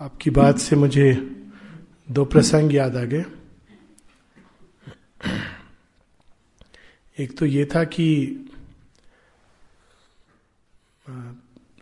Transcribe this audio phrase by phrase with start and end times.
[0.00, 1.12] आपकी बात से मुझे
[2.10, 3.24] दो प्रसंग याद आ गए।
[7.18, 8.06] एक तो ये था कि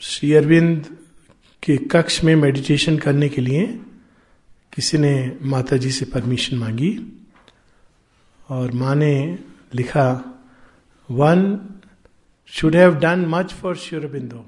[0.00, 0.98] श्री अरविंद
[1.62, 3.66] के कक्ष में मेडिटेशन करने के लिए
[4.72, 6.98] किसी ने माता जी से परमिशन मांगी
[8.48, 9.38] और माँ ने
[9.74, 10.24] लिखा
[11.10, 11.58] one
[12.46, 14.46] should have done much for Sri Aurobindo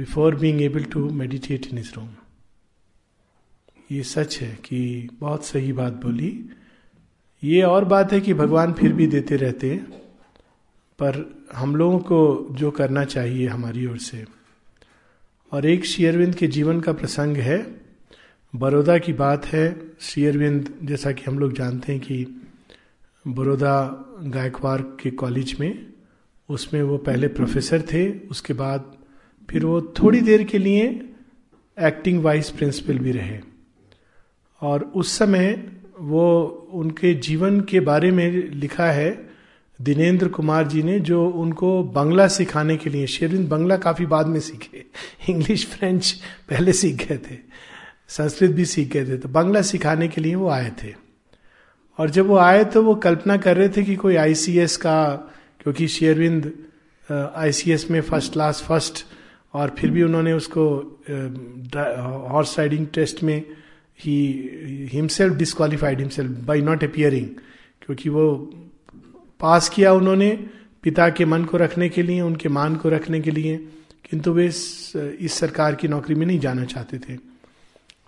[0.00, 2.08] before being able to meditate in is room
[3.92, 6.50] ये सच है कि बहुत सही बात बोली।
[7.44, 9.76] ये और बात है कि भगवान फिर भी देते रहते
[10.98, 14.24] पर हम लोगों को जो करना चाहिए हमारी ओर से।
[15.52, 17.80] और एक शेयरविंद के जीवन का प्रसंग है।
[18.56, 22.40] बड़ौदा की बात है। शेयरविंद जैसा कि हम लोग जानते हैं कि
[23.28, 25.92] बड़ौदा गायकवाड़ के कॉलेज में,
[26.48, 28.99] उसमें वो पहले प्रोफेसर थे, उसके बाद
[29.50, 30.84] फिर वो थोड़ी देर के लिए
[31.76, 33.38] एक्टिंग वाइस प्रिंसिपल भी रहे।
[34.62, 35.52] और उस समय
[36.00, 39.10] वो उनके जीवन के बारे में लिखा है
[39.80, 44.40] दिनेन्द्र कुमार जी ने, जो उनको बंगला सिखाने के लिए, शेरविंद बंगला काफ़ी बाद में
[44.40, 44.84] सीखे,
[45.28, 46.12] इंग्लिश, फ्रेंच
[46.50, 47.38] पहले सीख गए थे,
[48.08, 50.94] संस्कृत भी सीख गए थे तो बंगला सिखाने के लिए वो आए थे।
[51.98, 55.14] और जब वो आए तो वो कल्पना कर रहे थे कि कोई आईसीएस का,
[55.62, 56.52] क्योंकि शेरविंद
[57.08, 59.04] आईसीएस में फ़र्स्ट क्लास फ़र्स्ट
[59.54, 60.66] और फिर भी उन्होंने उसको
[62.30, 63.42] हॉर्स राइडिंग टेस्ट में
[64.00, 64.50] ही
[64.92, 67.26] himself disqualified himself by not appearing
[67.82, 68.36] क्योंकि वो
[69.40, 70.48] पास किया उन्होंने
[70.82, 73.56] पिता के मन को रखने के लिए उनके मान को रखने के लिए
[74.10, 77.18] किंतु वे इस, इस सरकार की नौकरी में नहीं जाना चाहते थे।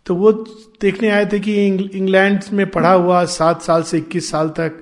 [0.06, 0.32] तो वो
[0.80, 4.78] देखने आए थे कि इंग्लैंड में पढ़ा हुआ सात साल से इक्कीस साल तक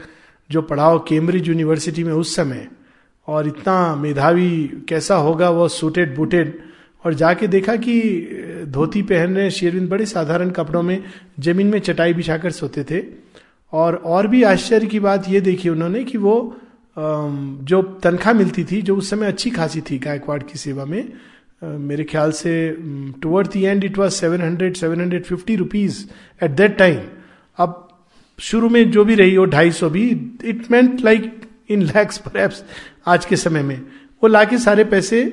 [0.50, 2.68] जो पढ़ाओ कैम्ब्रिज यूनिवर्सिटी में उस समय
[3.30, 4.50] और इतना मेधावी
[4.88, 6.58] कैसा होगा वो सूटेड बूटेड
[7.04, 8.00] और जाके देखा कि
[8.68, 11.02] धोती पहन रहे शेरविंद बड़े साधारण कपड़ों में
[11.40, 13.02] ज़मीन में चटाई बिछाकर सोते थे।
[13.72, 16.34] और और भी आश्चर्य की बात ये देखी उन्होंने कि वो
[16.98, 21.12] जो तनख्वाह मिलती थी, जो उस समय अच्छी खासी थी गायकवाड़ की सेवा में
[21.62, 22.76] मेरे ख्याल से
[23.22, 26.04] toward the end it seven hundred fifty rupees
[26.44, 26.98] at that time
[27.58, 27.86] अब
[28.40, 30.08] शुरू में जो भी रही हो ढाई सौ भी
[30.44, 32.50] it meant like in lakhs पर
[33.06, 33.80] आज के समय में,
[34.22, 35.24] वो लाके सारे पैसे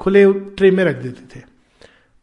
[0.00, 1.42] खुले ट्रे में रख देते थे।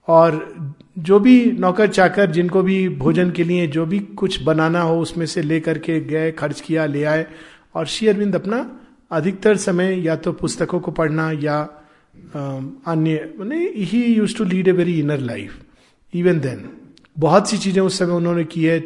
[0.07, 4.99] और जो भी नौकर चाकर, जिनको भी भोजन के लिए जो भी कुछ बनाना हो,
[5.01, 7.25] उसमें से लेकर के गए, खर्च किया, ले आए।
[7.75, 8.65] और श्री अरविंद अपना
[9.11, 11.59] अधिकतर समय या तो पुस्तकों को पढ़ना या
[12.87, 15.61] अन्य, मैंने he used to lead a very inner life
[16.13, 16.69] even then
[17.19, 18.79] बहुत सी चीज़ें उस समय उन्होंने की है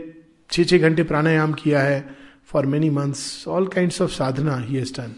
[0.51, 2.00] छः छः घंटे प्राणायाम किया है
[2.45, 5.16] for many months all kind of sadhana he has done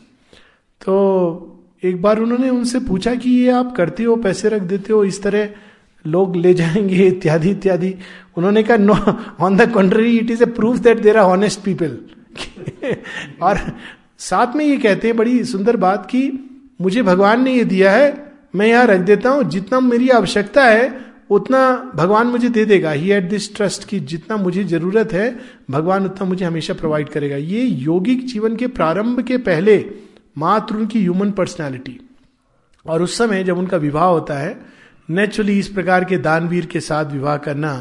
[0.82, 5.04] तो एक बार उन्होंने उनसे पूछा कि ये आप करते हो, पैसे रख देते हो,
[5.04, 5.50] इस तरह
[6.06, 7.94] लोग ले जाएँगे, इत्यादि इत्यादि।
[8.38, 8.96] उन्होंने कहा no
[9.40, 11.98] on the contrary it is a proof that there are honest people
[13.42, 13.60] और
[14.20, 16.32] साथ में ये कहते हैं, बड़ी सुंदर बात कि
[16.82, 20.92] मुझे भगवान ने ये दिया है, मैं यहाँ रख देता हूँ, जितना मेरी आवश्यकता है,
[21.30, 25.40] उतना भगवान मुझे दे देगा। ही एट दिस ट्रस्ट की जितना मुझे ज़रूरत है,
[25.72, 29.78] भगवान उतना मुझे हमेशा प्रोवाइड करेगा। ये योगिक जीवन के प्रारंभ के पहले
[30.38, 32.00] मात्र उनकी ह्यूमन पर्सनैलिटी
[32.86, 34.60] और उस समय जब उनका विवाह होता है
[35.10, 37.74] नेचुरली इस प्रकार के दानवीर के साथ विवाह करना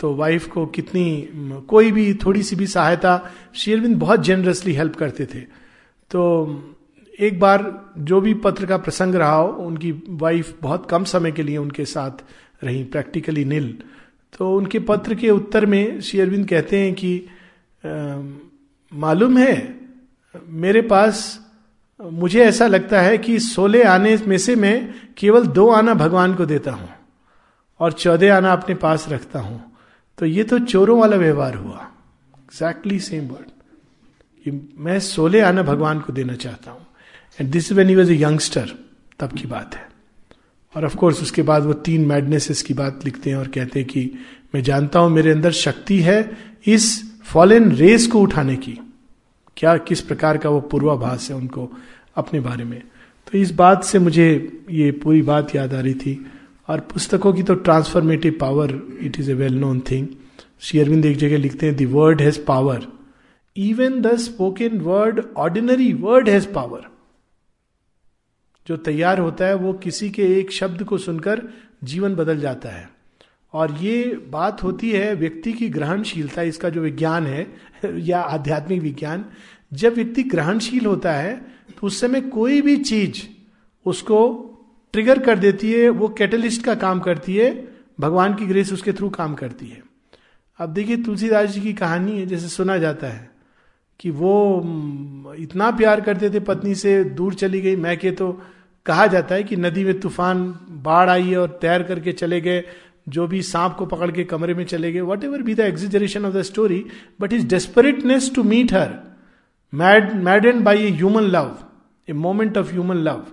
[0.00, 1.28] तो वाइफ को कितनी
[1.68, 3.20] कोई भी थोड़ी सी भी सहायता
[3.54, 5.40] शेरविंद बहुत जेनरसली हेल्प करते थे।
[6.10, 6.20] तो
[7.20, 7.64] एक बार
[7.98, 11.84] जो भी पत्र का प्रसंग रहा हो, उनकी वाइफ बहुत कम समय के लिए उनके
[11.84, 12.22] साथ
[12.64, 13.72] रही प्रैक्टिकली नील
[14.38, 17.28] तो उनके पत्र के उत्तर में श्री अरविंद कहते हैं कि
[18.92, 19.80] मालूम है,
[20.46, 21.38] मेरे पास
[22.00, 26.46] मुझे ऐसा लगता है कि सोलह आने में से मैं केवल दो आना भगवान को
[26.46, 26.88] देता हूँ
[27.80, 29.60] और चौदह आना अपने पास रखता हूँ।
[30.18, 31.86] तो ये तो चोरों वाला व्यवहार हुआ।
[32.34, 36.86] एग्जैक्टली सेम वर्ड मैं सोलह आना भगवान को देना चाहता हूँ।
[37.40, 38.72] And this when he was a youngster
[39.20, 39.86] तब की बात है।
[40.74, 43.88] और ऑफ़ कोर्स उसके बाद वो तीन मैडनेसेस की बात लिखते हैं और कहते हैं
[43.88, 44.10] कि
[44.54, 46.30] मैं जानता हूँ मेरे अंदर शक्ति है
[46.66, 48.78] इस फॉलन रेस को उठाने की।
[49.58, 51.70] क्या, किस प्रकार का वो पूर्वाभास है उनको
[52.16, 52.82] अपने बारे में।
[53.26, 54.26] तो इस बात से मुझे
[54.70, 56.26] ये पूरी बात याद आ रही थी।
[56.68, 60.06] और पुस्तकों की तो transformative power it is a well known thing
[60.60, 62.86] Shri Aurobindo एक जगह लिखते हैं the word has power
[63.56, 66.86] even the spoken word ordinary word has power
[68.66, 71.42] जो तैयार होता है, वो किसी के एक शब्द को सुनकर
[71.84, 72.97] जीवन बदल जाता है।
[73.52, 77.46] और ये बात होती है व्यक्ति की ग्रहणशीलता, इसका जो विज्ञान है,
[77.96, 79.24] या आध्यात्मिक विज्ञान,
[79.72, 83.22] जब व्यक्ति ग्रहणशील होता है तो उस समय कोई भी चीज़
[83.86, 84.44] उसको
[84.92, 87.68] ट्रिगर कर देती है, वो कैटलिस्ट का काम करती है,
[88.00, 89.82] भगवान की ग्रेस उसके थ्रू काम करती है।
[90.58, 93.30] अब देखिए, तुलसीदास जी की कहानी है, जैसे सुना जाता है
[94.00, 94.62] कि वो
[95.38, 98.42] इतना प्यार करते थे पत्नी से, दूर चली गई। मैं के तो
[98.86, 102.64] कहा जाता है कि नदी में तूफ़ान, बाढ़ आई और तैर करके चले गए।
[103.08, 106.34] जो भी सांप को पकड़ के कमरे में चले गए whatever be the exaggeration of
[106.34, 106.84] the story
[107.20, 108.94] but his desperateness to meet her
[109.72, 111.56] mad mad and by a human love
[112.08, 113.26] a moment of human love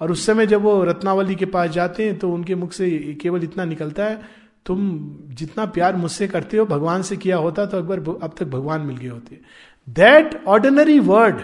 [0.00, 2.90] और उस समय जब वो रत्नावली के पास जाते हैं तो उनके मुख से
[3.22, 4.20] केवल इतना निकलता है,
[4.66, 4.78] तुम
[5.30, 8.96] जितना प्यार मुझसे करते हो, भगवान से किया होता तो अकबर अब तक भगवान मिल
[8.96, 9.38] गए होते।
[9.88, 11.40] That ordinary word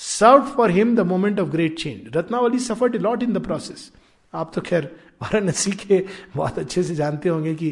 [0.00, 3.90] serve for him the moment of great change Ratnavali suffered lot in the process
[4.32, 4.90] आप तो खैर
[5.22, 6.04] वाराणसी के
[6.36, 7.70] बहुत अच्छे से जानते होंगे कि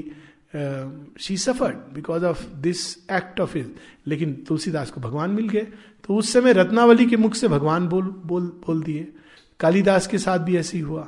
[1.21, 3.69] she suffered because of this act of his
[4.07, 5.67] लेकिन तुलसीदास को भगवान मिल गए।
[6.07, 9.13] तो उस समय रत्नावली के मुख से भगवान बोल बोल बोल दिए।
[9.61, 11.03] कालिदास के साथ भी ऐसे ही हुआ।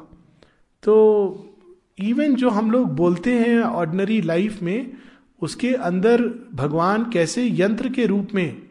[0.83, 0.95] तो
[1.99, 4.93] इवन जो हम लोग बोलते हैं ऑर्डनरी लाइफ में,
[5.43, 6.23] उसके अंदर
[6.55, 8.63] भगवान कैसे यंत्र के रूप में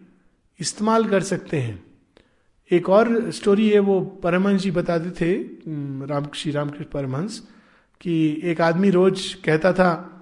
[0.60, 1.84] इस्तेमाल कर सकते हैं।
[2.72, 5.34] एक और स्टोरी है, वो परमहंस जी बताते थे
[6.08, 7.44] राम, श्री रामकृष्ण परमहंस।
[8.02, 10.14] कि एक आदमी रोज कहता था,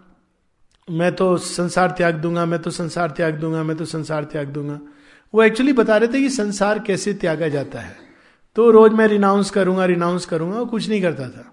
[0.88, 4.80] मैं तो संसार त्याग दूँगा, मैं तो संसार त्याग दूँगा, मैं तो संसार त्याग दूँगा।
[5.34, 7.96] वो एक्चुअली बता रहे थे कि संसार कैसे त्यागा जाता है।
[8.56, 11.52] तो रोज मैं रिनाउंस करूँगा रिनाउंस करूँगा, वो कुछ नहीं करता था।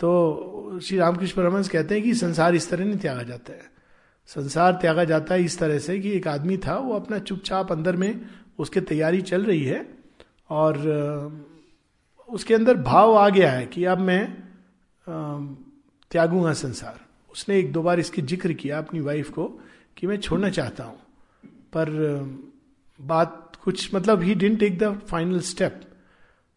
[0.00, 3.72] तो श्री रामकृष्ण परमहंस कहते हैं कि संसार इस तरह नहीं त्यागा जाता है।
[4.26, 7.96] संसार त्यागा जाता है इस तरह से कि एक आदमी था, वो अपना चुपचाप अंदर
[7.96, 8.20] में
[8.58, 9.86] उसके तैयारी चल रही है
[10.50, 10.78] और
[12.28, 14.36] उसके अंदर भाव आ गया है कि अब मैं
[16.10, 17.00] त्यागूँगा संसार।
[17.32, 19.60] उसने एक दो बार इसकी ज़िक्र किया अपनी वाइफ को
[19.96, 20.96] कि मैं छोड़ना चाहता हूँ।
[21.44, 21.88] पर
[23.00, 25.80] बात कुछ मतलब he didn't take the final step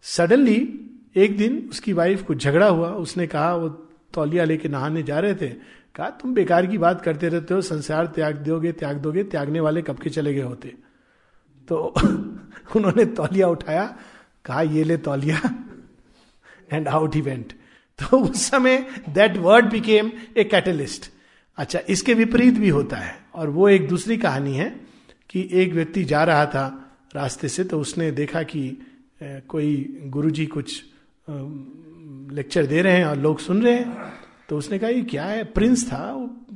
[0.01, 0.83] suddenly
[1.15, 3.69] एक दिन उसकी वाइफ को झगड़ा हुआ। उसने कहा, वो
[4.13, 5.49] तौलिया लेके नहाने जा रहे थे।
[5.95, 9.81] कहा, तुम बेकार की बात करते रहते हो। संसार त्याग दोगे त्याग दोगे, त्यागने वाले
[9.81, 10.75] कब के चले गए होते?
[11.67, 11.77] तो
[12.75, 13.97] उन्होंने तौलिया उठाया।
[14.45, 15.41] कहा, ये ले तौलिया.
[16.71, 17.53] एंड आउट ही वेंट
[18.01, 18.77] तो उस समय
[19.09, 21.11] that word became a catalyst
[21.57, 24.69] अच्छा इसके विपरीत भी होता है, और वो एक दूसरी कहानी है
[25.29, 26.65] कि एक व्यक्ति जा रहा था
[27.15, 28.69] रास्ते से तो उसने देखा कि
[29.23, 30.83] कोई गुरुजी कुछ
[32.33, 34.13] लेक्चर दे रहे हैं और लोग सुन रहे हैं।
[34.49, 35.43] तो उसने कहा, ये क्या है?
[35.43, 36.13] प्रिंस था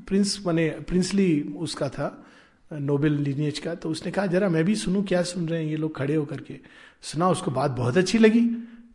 [0.08, 2.26] प्रिंस बने, प्रिंसली उसका था,
[2.72, 5.78] नोबेल लिनियज का। तो उसने कहा, जरा मैं भी सुनूं, क्या सुन रहे हैं ये
[5.78, 6.60] लोग खड़े होकर के?
[7.04, 8.48] सुना, उसको बात बहुत अच्छी लगी।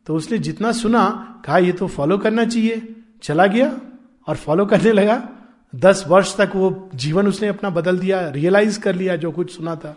[0.07, 3.81] तो उसने जितना सुना, कहा, ये तो फॉलो करना चाहिए। चला गया
[4.27, 5.29] और फॉलो करने लगा।
[5.75, 9.77] दस वर्ष तक वो जीवन उसने अपना बदल दिया रियलाइज़ कर लिया जो कुछ सुना
[9.77, 9.97] था।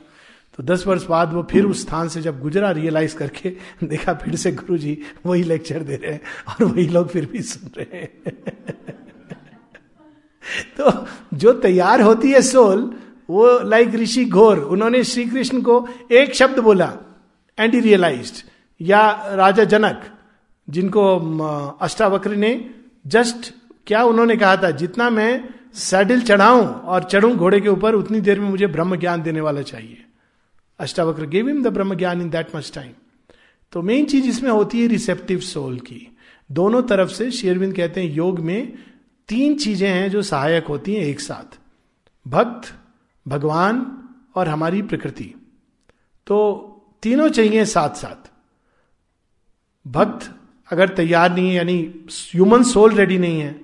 [0.57, 3.49] तो दस वर्ष बाद वो फिर उस स्थान से जब गुजरा रियलाइज़ करके
[3.83, 7.41] देखा, फिर से गुरु जी वही लेक्चर दे रहे हैं और वही लोग फिर भी
[7.41, 8.11] सुन रहे हैं।
[10.77, 12.93] तो जो तैयार होती है सोल
[13.29, 16.93] वो लाइक ऋषि घोर, उन्होंने श्री कृष्ण को एक शब्द बोला
[17.59, 18.43] एंड ही रियलाइज़
[18.79, 20.01] या राजा जनक,
[20.67, 22.69] जिनको अष्टावक्र ने
[23.07, 23.53] जस्ट,
[23.87, 28.39] क्या उन्होंने कहा था, जितना मैं सैडल चढ़ाऊं और चढ़ूं घोड़े के ऊपर, उतनी देर
[28.39, 30.05] में मुझे ब्रह्म ज्ञान देने वाला चाहिए।
[30.79, 32.91] Ashtavakra gave him the Brahma gyan in that much time
[33.73, 36.17] तो मेन चीज़ इसमें होती है रिसेप्टिव सोल की।
[36.49, 38.73] दोनों तरफ़ से शेरविंद कहते हैं, योग में
[39.29, 41.59] तीन चीज़ें हैं जो सहायक होती हैं एक साथ।
[42.25, 42.73] भक्त,
[43.25, 43.85] भगवान
[44.35, 45.33] और हमारी प्रकृति।
[46.27, 46.37] तो
[47.03, 48.28] तीनों चाहिए साथ साथ।
[49.87, 50.35] भक्त
[50.71, 53.61] अगर तैयार नहीं है, यानी ह्यूमन सोल रेडी नहीं है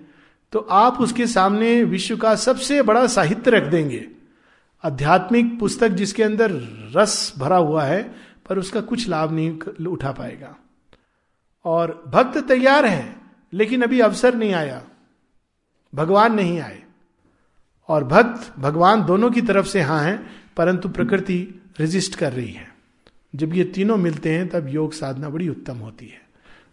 [0.51, 4.07] तो आप उसके सामने विश्व का सबसे बड़ा साहित्य रख देंगे।
[4.83, 6.51] आध्यात्मिक पुस्तक जिसके अंदर
[6.95, 8.15] रस भरा हुआ है,
[8.49, 10.55] पर उसका कुछ लाभ नहीं उठा पाएगा।
[11.65, 13.15] और भक्त तैयार है,
[13.53, 14.83] लेकिन अभी अवसर नहीं आया।
[15.95, 16.83] भगवान नहीं आए।
[17.87, 20.25] और भक्त, भगवान दोनों की तरफ़ से हाँ है,
[20.57, 22.74] परंतु प्रकृति रेजिस्ट कर रही है।
[23.35, 26.21] जब ये तीनों मिलते हैं, तब योग साधना बड़ी उत्तम होती है।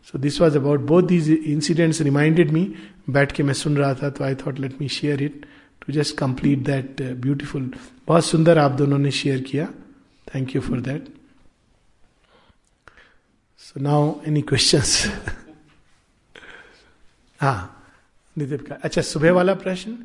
[0.07, 2.63] So this was about both these incidents reminded me
[3.11, 5.47] बैठ के मैं सुन रहा था तो I thought let me share it
[5.87, 7.73] to just complete that beautiful
[8.07, 9.67] बहुत सुंदर आप दोनों ने शेयर किया।
[10.27, 11.09] Thank you for that
[13.59, 14.83] so now any question
[17.41, 17.85] हाँ
[18.37, 19.97] नितिन का अच्छा सुबह वाला प्रश्न?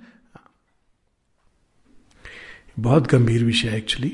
[2.80, 4.10] बहुत गंभीर विषय है एक्चुअली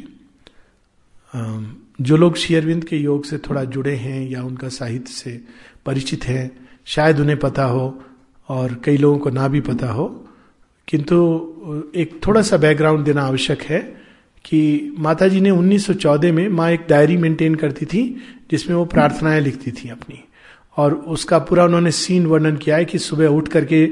[2.01, 5.41] जो लोग शेयरविंद के योग से थोड़ा जुड़े हैं या उनका साहित्य से
[5.85, 6.51] परिचित हैं,
[6.85, 8.03] शायद उन्हें पता हो
[8.49, 10.25] और कई लोगों को ना भी पता हो।
[10.87, 11.15] किंतु
[11.95, 13.79] एक थोड़ा सा बैकग्राउंड देना आवश्यक है
[14.45, 18.21] कि माता जी ने 1914 में माँ एक डायरी मेंटेन करती थी,
[18.51, 20.23] जिसमें वो प्रार्थनाएँ लिखती थी अपनी।
[20.77, 23.87] और उसका पूरा उन्होंने सीन वर्णन किया है कि सुबह उठ करके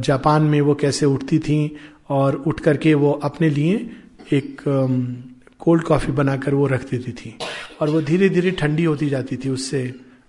[0.00, 1.76] जापान में वो कैसे उठती थी
[2.08, 3.90] और उठ करके वो अपने लिए
[4.32, 4.60] एक
[5.62, 7.36] कोल्ड कॉफ़ी बनाकर वो रख देती थी
[7.80, 9.82] और वो धीरे धीरे ठंडी होती जाती थी उससे।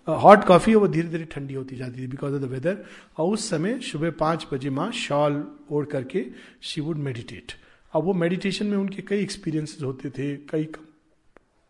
[0.08, 2.78] हॉट कॉफ़ी वो धीरे धीरे ठंडी होती जाती थी बिकॉज़ ऑफ़ द वेदर
[3.18, 6.26] और उस समय सुबह पाँच बजे माँ शॉल ओढ़ करके
[6.62, 7.52] शी वुड मेडिटेट
[7.94, 10.64] अब वो मेडिटेशन में उनके कई एक्सपीरियंसेस होते थे, कई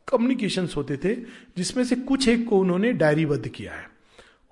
[0.08, 1.16] कम्युनिकेशन होते थे,
[1.58, 3.88] जिसमें से कुछ एक को उन्होंने डायरीबद्ध किया है।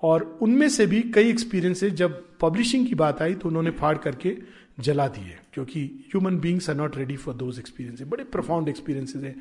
[0.02, 4.36] और उनमें से भी कई एक्सपीरियंसेस जब पब्लिशिंग की बात आई तो उन्होंने फाड़ करके
[4.78, 9.34] जला दिए, क्योंकि human beings are not ready for those experiences बड़े प्रोफाउंड एक्सपीरियंसेस हैं।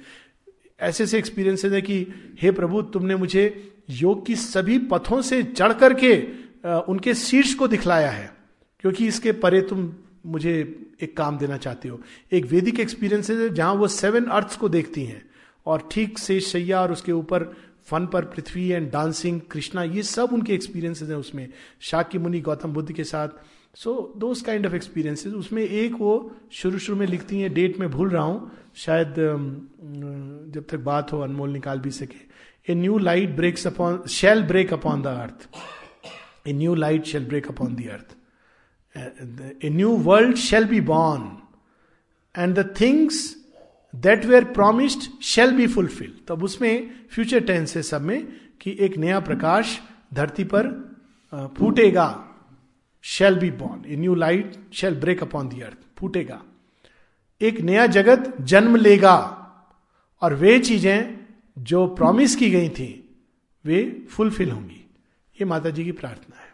[0.79, 2.05] ऐसे ऐसे एक्सपीरियंसेस है कि,
[2.41, 6.15] हे प्रभु, तुमने मुझे योग की सभी पथों से चढ़ करके
[6.83, 8.31] उनके शीर्ष को दिखलाया है,
[8.79, 9.91] क्योंकि इसके परे तुम
[10.25, 10.53] मुझे
[11.01, 11.99] एक काम देना चाहते हो।
[12.31, 15.21] एक वेदिक एक्सपीरियंस है जहाँ वो सेवन अर्थ्स को देखती हैं,
[15.65, 17.51] और ठीक से शैया और उसके ऊपर
[17.85, 21.47] फन पर पृथ्वी एंड डांसिंग कृष्णा, ये सब उनके एक्सपीरियंसेस हैं उसमें।
[21.81, 23.29] शाक्य मुनि गौतम बुद्ध के साथ
[23.75, 26.13] so those kind of experiences उसमें एक वो
[26.51, 29.13] शुरू शुरू में लिखती हैं डेट में भूल रहा हूँ, शायद
[30.55, 32.29] जब तक बात हो, अनमोल निकाल भी सके।
[32.67, 35.47] A new light breaks upon shall break upon the earth
[36.47, 41.29] a new light shall break upon the earth a new world shall be born
[42.35, 43.23] and the things
[43.93, 48.27] that were promised shall be fulfil तब उसमें future tense है सब में,
[48.61, 49.79] कि एक नया प्रकाश
[50.13, 50.67] धरती पर
[51.57, 52.07] फूटेगा।
[53.01, 56.41] Shall be born a new light shall break upon the earth फूटेगा
[57.41, 59.37] एक नया जगत जन्म लेगा।
[60.21, 61.19] और वे चीज़ें
[61.59, 63.17] जो प्रॉमिस की गई थी,
[63.65, 64.89] वे फुलफिल होंगी।
[65.41, 66.49] ये माता जी की प्रार्थना है।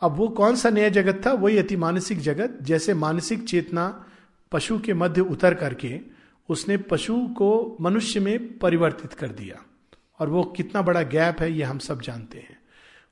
[0.00, 1.32] अब वो कौन सा नया जगत था?
[1.32, 4.06] वही अति मानसिक जगत, जैसे मानसिक चेतना
[4.52, 6.00] पशु के मध्य उतर करके
[6.48, 9.64] उसने पशु को मनुष्य में परिवर्तित कर दिया।
[10.18, 12.58] और वो कितना बड़ा गैप है, ये हम सब जानते हैं।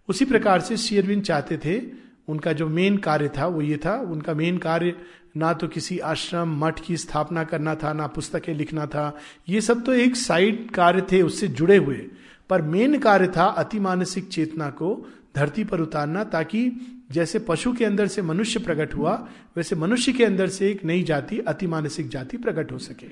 [0.09, 4.35] उसी प्रकार से शेयरविन चाहते थे उनका जो मेन कार्य था, वो ये था, उनका
[4.35, 4.95] मेन कार्य
[5.37, 9.17] ना तो किसी आश्रम, मठ की स्थापना करना था, ना पुस्तकें लिखना था।
[9.49, 12.07] ये सब तो एक साइड कार्य थे, उससे जुड़े हुए।
[12.51, 15.07] पर मेन कार्य था अति मानसिक चेतना को
[15.37, 16.73] धरती पर उतारना, ताकि
[17.11, 21.03] जैसे पशु के अंदर से मनुष्य प्रकट हुआ, वैसे मनुष्य के अंदर से एक नई
[21.03, 23.07] जाति, अति मानसिक जाति प्रकट हो सके।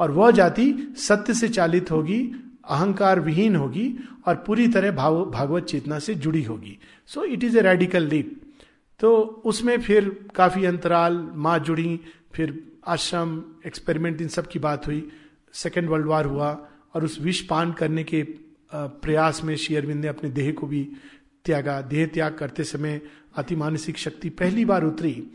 [0.00, 2.32] और वह जाति सत्य से चालित होगी,
[2.70, 3.94] अहंकार विहीन होगी,
[4.26, 8.42] और पूरी तरह भाव, भागवत चेतना से जुड़ी होगी। So it is a radical leap
[9.00, 12.00] तो उसमें फिर काफ़ी अंतराल, माँ जुड़ी,
[12.32, 15.08] फिर आश्रम एक्सपेरिमेंट इन सब की बात हुई।
[15.54, 16.50] सेकेंड वर्ल्ड वार हुआ
[16.94, 18.22] और उस विष पान करने के
[18.74, 20.82] प्रयास में शेयरविंद ने अपने देह को भी
[21.44, 23.00] त्यागा। देह त्याग करते समय
[23.36, 25.30] अति मानसिक शक्ति पहली बार उतरी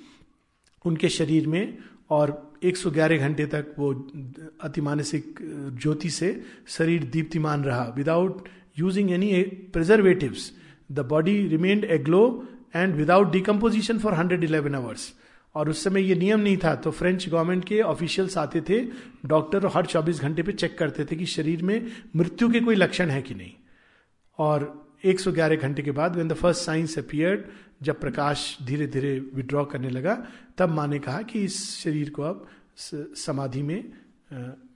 [0.86, 1.78] उनके शरीर में
[2.10, 3.94] और 111 घंटे तक वो
[4.62, 5.40] अति मानसिक
[5.82, 8.48] ज्योति से शरीर दीप्तिमान रहा। Without
[8.80, 9.42] using any
[9.74, 10.36] preservative
[10.92, 12.24] the body remained aglow
[12.76, 15.14] and without decomposition for hundred eleven hours
[15.56, 18.80] और उस समय ये नियम नहीं था तो फ्रेंच गवर्नमेंट के ऑफिशियल्स आते थे
[19.26, 23.10] डॉक्टर हर 24 घंटे पे चेक करते थे कि शरीर में मृत्यु के कोई लक्षण
[23.10, 23.52] है कि नहीं।
[24.40, 27.46] और 111 घंटे के बाद when the first signs appeared
[27.82, 30.16] जब प्रकाश धीरे धीरे विड्रॉ करने लगा,
[30.58, 32.48] तब माँ ने कहा कि इस शरीर को अब
[33.16, 33.94] समाधि में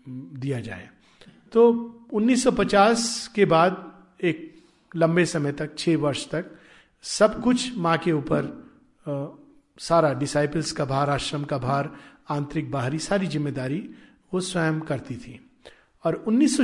[0.08, 0.90] दिया जाए।
[1.52, 1.64] तो
[2.14, 3.92] 1950 के बाद
[4.24, 4.56] एक
[4.96, 6.46] लंबे समय तक, छह वर्ष तक
[7.06, 8.46] सब कुछ माँ के ऊपर
[9.78, 11.90] सारा डिसाइपल्स का भार, आश्रम का भार,
[12.30, 13.78] आंतरिक बाहरी सारी ज़िम्मेदारी
[14.34, 15.40] वो स्वयं करती थी।
[16.04, 16.60] और उन्नीस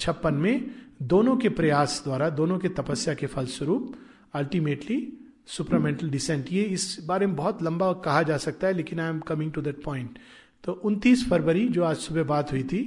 [0.00, 0.70] छप्पन में
[1.02, 3.94] दोनों के प्रयास द्वारा, दोनों के तपस्या के फलस्वरूप
[4.34, 5.00] अल्टीमेटली
[5.46, 9.20] सुपरमेंटल डिसेंट ये इस बारे में बहुत लंबा कहा जा सकता है, लेकिन I am
[9.22, 10.18] coming to that point
[10.64, 12.82] तो 29 फरवरी जो आज सुबह बात हुई थी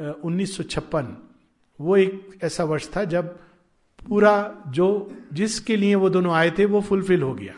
[0.00, 1.16] उन्नीस सौ छप्पन,
[1.80, 3.38] वो एक ऐसा वर्ष था जब
[4.08, 7.54] पूरा जो जिसके लिए वो दोनों आए थे, वो फुलफिल हो गया।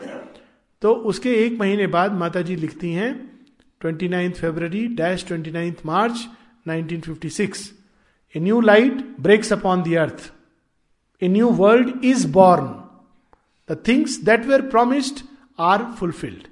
[0.81, 3.39] तो उसके एक महीने बाद माता जी लिखती हैं
[3.81, 6.27] twenty ninth February dash twenty ninth March
[6.67, 7.71] 1956
[8.35, 10.33] a new light breaks upon the earth
[11.21, 12.65] a new world is born
[13.69, 15.25] the things that were promised
[15.59, 16.47] are fulfilled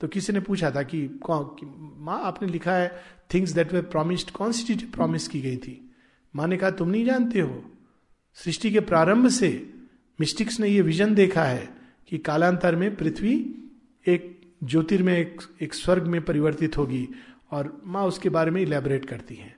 [0.00, 1.56] तो किसी ने पूछा था कि कौन
[1.98, 3.02] माँ, आपने लिखा है
[3.34, 5.92] थिंग्स दैट वेर प्रोमिस्ड कौन सी चीज़ प्रोमिस की गई थी.
[6.36, 7.73] माँ ने कहा, तुम नहीं जानते हो?
[8.34, 9.70] सृष्टि के प्रारंभ से
[10.20, 11.68] मिस्टिक्स ने यह विजन देखा है
[12.08, 13.54] कि कालांतर में पृथ्वी
[14.06, 17.08] एक ज्योतिर्मय एक, एक स्वर्ग में परिवर्तित होगी
[17.50, 19.56] और माँ उसके बारे में इलेबोरेट करती हैं।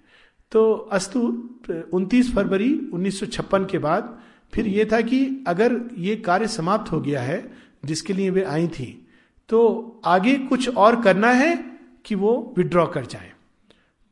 [0.53, 1.49] तो अस्तु
[1.95, 4.23] 29 फरवरी 1956 के बाद
[4.55, 7.53] फिर यह था कि अगर ये कार्य समाप्त हो गया है
[7.85, 9.09] जिसके लिए वे आई थी
[9.49, 11.65] तो आगे कुछ और करना है
[12.05, 13.33] कि वो विड्रॉ कर जाए।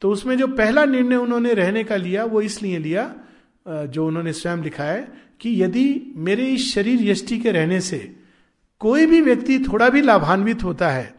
[0.01, 3.15] तो उसमें जो पहला निर्णय उन्होंने रहने का लिया वो इसलिए लिया
[3.67, 5.01] जो उन्होंने स्वयं लिखा है
[5.41, 7.99] कि यदि मेरे इस शरीर यष्टि के रहने से
[8.81, 11.15] कोई भी व्यक्ति थोड़ा भी लाभान्वित होता है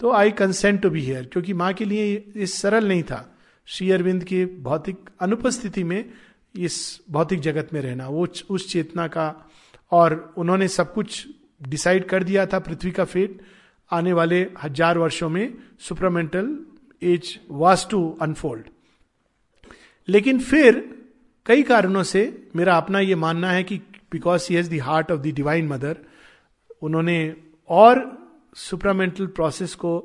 [0.00, 2.04] तो I consent to be here क्योंकि माँ के लिए
[2.36, 3.20] ये सरल नहीं था।
[3.68, 6.04] श्री अरविंद की भौतिक अनुपस्थिति में
[6.54, 6.76] इस
[7.10, 9.50] भौतिक जगत में रहना, वो उस चेतना का,
[9.92, 11.26] और उन्होंने सब कुछ
[11.62, 13.40] डिसाइड कर दिया था पृथ्वी का फेट
[13.90, 16.56] आने वाले हज़ार वर्षों में supramental
[17.02, 18.64] age was to unfold
[20.08, 20.84] लेकिन फिर
[21.46, 22.22] कई कारणों से
[22.56, 23.76] मेरा अपना ये मानना है कि
[24.12, 25.96] because she has the heart of the divine mother
[26.82, 27.34] उन्होंने
[27.68, 28.04] और
[28.56, 29.98] सुपरामेंटल प्रोसेस को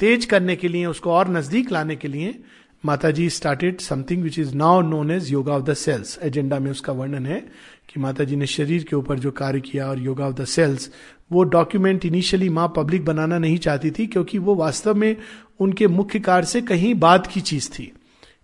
[0.00, 2.38] तेज करने के लिए, उसको और नज़दीक लाने के लिए
[2.84, 6.70] माता जी started something which is now known as yoga of the cells agenda में
[6.70, 7.40] उसका वर्णन है
[7.88, 10.90] कि माता जी ने शरीर के ऊपर जो कार्य किया और योगा ऑफ़ द सेल्स
[11.32, 15.16] वो डॉक्यूमेंट इनिशियली माँ पब्लिक बनाना नहीं चाहती थी, क्योंकि वो वास्तव में
[15.60, 17.92] उनके मुख्य कार्य से कहीं बाद की चीज़ थी।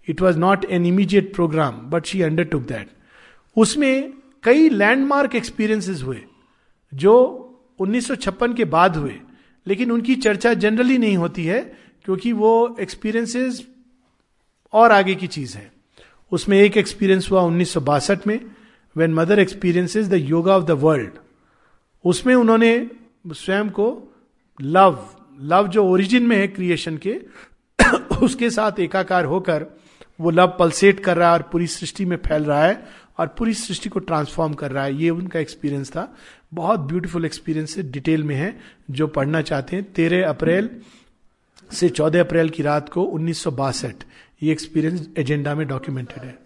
[0.08, 2.88] It was not an immediate program but she undertook that
[3.56, 4.12] उसमें
[4.44, 6.24] कई लैंडमार्क एक्सपीरियंसेस हुए,
[6.94, 7.14] जो
[7.80, 9.20] 1956 के बाद हुए,
[9.66, 11.60] लेकिन उनकी चर्चा जनरली नहीं होती है,
[12.04, 13.68] क्योंकि वो एक्सपीरियंसेस
[14.72, 15.72] और आगे की चीज़ है।
[16.32, 17.76] उसमें एक एक्सपीरियंस हुआ उन्नीस
[18.26, 18.40] में
[18.96, 21.10] when mother experiences the yoga of the world
[22.04, 22.90] उसमें उन्होंने
[23.26, 24.14] स्वयं को
[24.62, 25.08] लव
[25.40, 27.20] लव जो ओरिजिन में है क्रिएशन के,
[28.22, 29.66] उसके साथ एकाकार होकर
[30.18, 32.82] वो लव पल्सेट कर रहा है और पूरी सृष्टि में फैल रहा है
[33.18, 36.12] और पूरी सृष्टि को ट्रांसफॉर्म कर रहा है। ये उनका एक्सपीरियंस था।
[36.54, 38.56] बहुत ब्यूटीफुल एक्सपीरियंस डिटेल में है,
[38.90, 40.70] जो पढ़ना चाहते हैं। तेरह अप्रैल
[41.70, 44.04] से चौदह अप्रैल की रात को उन्नीस सौ बासठ।
[44.42, 46.38] ये एक्सपीरियंस एजेंडा में डॉक्यूमेंटेड है।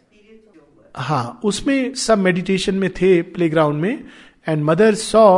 [0.95, 4.05] हाँ उसमें सब मेडिटेशन में थे प्लेग्राउंड में
[4.47, 5.29] and mother saw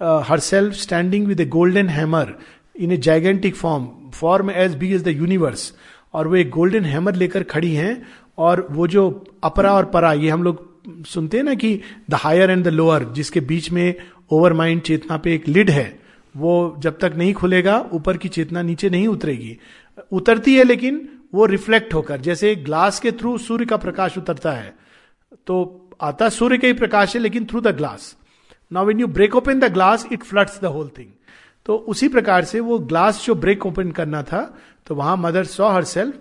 [0.40, 2.34] herself standing with a golden hammer
[2.76, 5.72] in a gigantic form form as big as the universe
[6.14, 8.02] और वो एक गोल्डन हैमर लेकर खड़ी हैं
[8.38, 9.08] और वो जो
[9.44, 10.66] अपरा और परा, ये हम लोग
[11.06, 13.94] सुनते हैं ना कि the higher and the lower जिसके बीच में
[14.32, 15.98] ओवर माइंड चेतना पे एक लिड है,
[16.34, 19.56] वो जब तक नहीं खुलेगा, ऊपर की चेतना नीचे नहीं उतरेगी।
[20.12, 24.74] उतरती है लेकिन वो रिफ्लेक्ट होकर, जैसे ग्लास के थ्रू सूर्य का प्रकाश उतरता है
[25.46, 28.14] तो आता सूर्य का ही प्रकाश है लेकिन through the glass
[28.70, 31.08] now when you break open the glass it floods the whole thing
[31.68, 34.42] तो उसी प्रकार से वो ग्लास जो ब्रेक ओपन करना था
[34.86, 36.14] तो वहाँ mother saw herself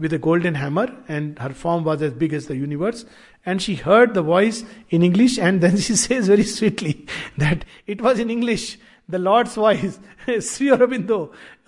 [0.00, 3.04] with golden hammer and her form was as big as the universe
[3.46, 6.94] and she heard the voice in English and then she says very sweetly
[7.40, 8.76] that it was in English
[9.08, 9.98] the Lord's voice
[10.42, 11.18] Shri Aurobindo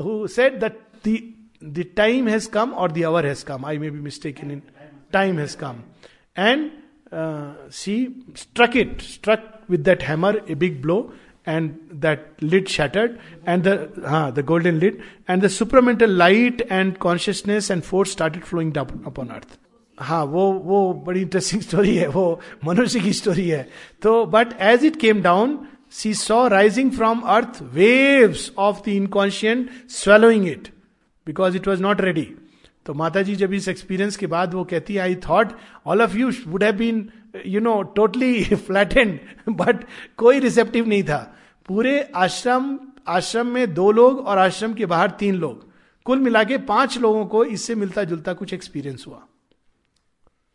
[0.03, 4.01] who said that the time has come और the hour has come I may be
[4.01, 4.63] mistake in in
[5.13, 5.83] time has come
[6.37, 6.71] and
[7.73, 7.97] she
[8.37, 10.99] struck it struck with that hammer a big blow
[11.47, 16.99] and that lid shattered and the uh, the golden lid and the supramental light and
[16.99, 19.59] consciousness and force started flowing down upon earth.
[19.99, 22.25] हाँ वो वो बड़ी interesting story है वो
[22.65, 23.67] मनुष्य की story है
[24.03, 25.59] तो but as it came down
[25.93, 30.69] she saw rising from earth waves of the inconscient swallowing it
[31.27, 32.29] because it was not ready
[32.87, 35.53] तो माता जी जब इस एक्सपीरियंस के बाद वो कहती है I thought
[35.87, 39.19] all of you would have been you know totally flattened
[39.49, 39.85] but
[40.17, 41.19] कोई रिसेप्टिव नहीं था।
[41.69, 45.71] पूरे आश्रम आश्रम में दो लोग और आश्रम के बाहर तीन लोग।
[46.07, 49.23] कुल मिला के पाँच लोगों को इससे मिलता जुलता कुछ एक्सपीरियंस हुआ।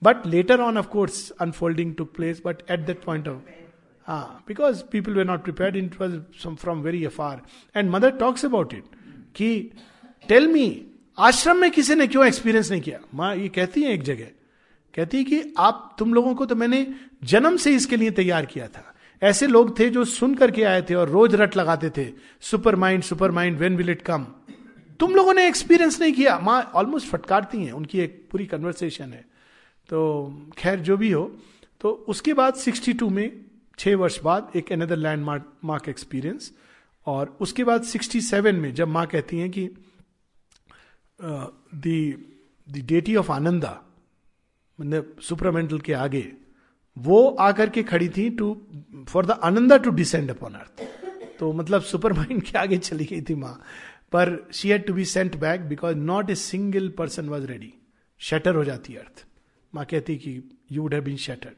[0.02, 3.42] But later on of course unfolding to place but at that point of
[4.08, 7.42] हाँ because people were not prepare in from very afar
[7.76, 8.84] and mother talks about it
[9.36, 9.72] कि
[10.30, 10.70] टेल मी
[11.18, 13.00] आश्रम में किसी ने क्यों एक्सपीरियंस नहीं किया?
[13.14, 14.28] माँ ये कहती है एक जगह
[14.98, 16.86] कहती कि आप, तुम लोगों को तो मैंने
[17.24, 20.96] जन्म से इसके लिए तैयार किया था। ऐसे लोग थे जो सुन करके आए थे
[20.96, 22.06] और रोज रट लगाते थे
[22.76, 24.26] supermind supermind when will it come
[25.00, 29.26] तुम लोगों ने एक्सपीरियंस नहीं किया। माँ ऑलमोस्ट फटकारती हैं, उनकी एक पूरी कन्वर्सेशन है।
[29.90, 31.24] तो खैर, जो भी हो
[31.82, 33.46] तो उसके बाद 62 में,
[33.80, 36.52] छह वर्ष बाद, एक अनदर लैंड मार्क एक्सपीरियंस
[37.08, 39.70] और उसके बाद 67 में, जब माँ कहती हैं कि
[41.76, 43.84] दी डेटी ऑफ़ आनंदा
[44.80, 46.26] मतलब सुपरमेंटल के आगे,
[46.98, 48.56] वो आकर के खड़ी थी to
[49.10, 50.82] for the ananda to descend upon earth
[51.40, 53.54] तो मतलब सुपर माइंड के आगे चली गई थी माँ,
[54.12, 57.74] पर she had to be sent back because not a single person was ready
[58.22, 59.26] shatter हो जाती अर्थ
[59.74, 61.58] माँ कहती कि you would have been shattered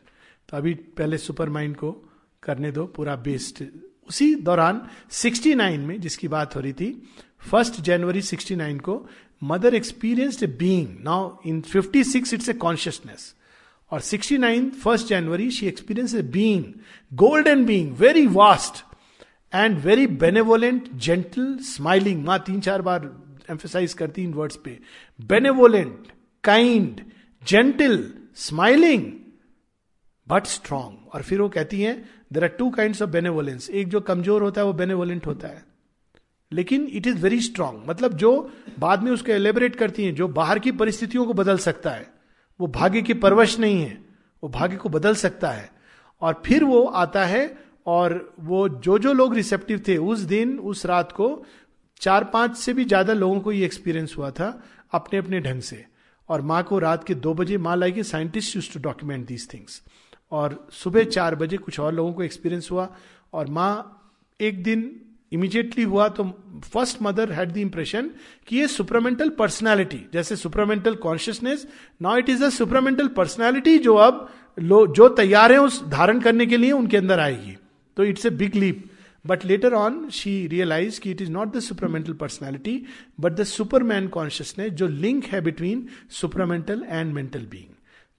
[0.49, 1.91] तो अभी पहले सुपर माइंड को
[2.43, 3.63] करने दो, पूरा बेस्ड
[4.10, 6.91] उसी दौरान 69 में जिसकी बात हो रही थी
[7.49, 8.95] फ़र्स्ट जनवरी 69 को
[9.41, 13.34] mother experienced being now in 56 it's a consciousness
[13.91, 16.63] और 69 first January she experience a being
[17.12, 18.84] golden being very vast
[19.54, 23.06] and very benevolent gentle smiling माँ तीन चार बार
[23.49, 24.78] एम्फोसाइज करती इन वर्ड्स पे
[25.30, 26.12] benevolent
[26.43, 27.02] kind
[27.43, 28.04] gentle
[28.38, 29.12] smiling
[30.28, 31.95] but strong और फिर वो कहती हैं
[32.34, 35.63] there are two kind of benevolence एक जो कमज़ोर होता है वो बेनेवोलेंट होता है
[36.51, 38.31] लेकिन इट इज़ वेरी स्ट्रांग मतलब जो
[38.79, 42.07] बाद में उसको एलेबरेट करती है, जो बाहर की परिस्थितियों को बदल सकता है,
[42.59, 43.97] वो भाग्य की परवश नहीं है,
[44.43, 45.69] वो भाग्य को बदल सकता है।
[46.21, 50.85] और फिर वो आता है और वो जो जो लोग रिसेप्टिव थे, उस दिन, उस
[50.85, 51.45] रात को
[52.01, 54.62] चार पाँच से भी ज़्यादा लोगों को ये एक्सपीरियंस हुआ था
[54.93, 55.85] अपने अपने ढंग से।
[56.29, 59.81] और माँ को रात के दो बजे माँ लाएगी scientist use to document these things.
[60.31, 62.88] और सुबह चार बजे कुछ और लोगों को एक्सपीरियंस हुआ।
[63.33, 63.71] और माँ
[64.39, 64.89] एक दिन
[65.31, 66.23] इमीजिएटली हुआ तो
[66.63, 68.09] first mother had the impression
[68.47, 71.67] कि ये सुपरमेंटल पर्सनैलिटी जैसे supramental consciousness
[72.01, 74.27] now it is a supramental personality जो अब
[74.59, 77.57] लो, जो तैयार है उस धारण करने के लिए उनके अंदर आएगी।
[77.97, 78.83] तो it's a big leap
[79.27, 82.81] but later on she realise कि it is not the supramental personality
[83.19, 87.73] but the superman consciousness जो लिंक है between supramental and mental being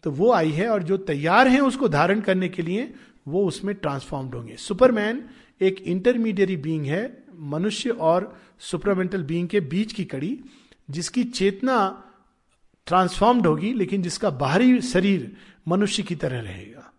[0.05, 2.93] तो वो आई है और जो तैयार है उसको धारण करने के लिए
[3.29, 5.23] वो उसमें ट्रांसफॉर्म्ड होंगे। सुपरमैन
[5.61, 10.41] एक इंटरमीडियरी बींग है, मनुष्य और सुपरमेंटल बींग के बीच की कड़ी,
[10.91, 12.05] जिसकी चेतना
[12.87, 15.37] ट्रांसफॉर्म्ड होगी, लेकिन जिसका बाहरी शरीर
[15.69, 16.93] मनुष्य की तरह रहेगा।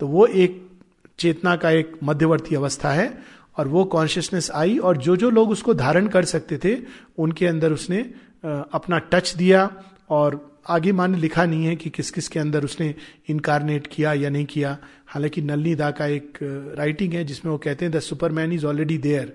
[0.00, 0.70] तो वो एक
[1.18, 3.22] चेतना का एक मध्यवर्ती अवस्था है,
[3.58, 6.82] और वो कॉन्शियसनेस आई, और जो जो लोग उसको धारण कर सकते थे,
[7.18, 8.02] उनके अंदर उसने
[8.44, 12.94] अपना टच दिया, और आगे माने लिखा नहीं है कि किस किस के अंदर उसने
[13.28, 16.38] इनकारनेट किया या नहीं किया। हालाँकि नलनी दा का एक
[16.78, 19.32] राइटिंग है जिसमें वो कहते हैं the superman is already there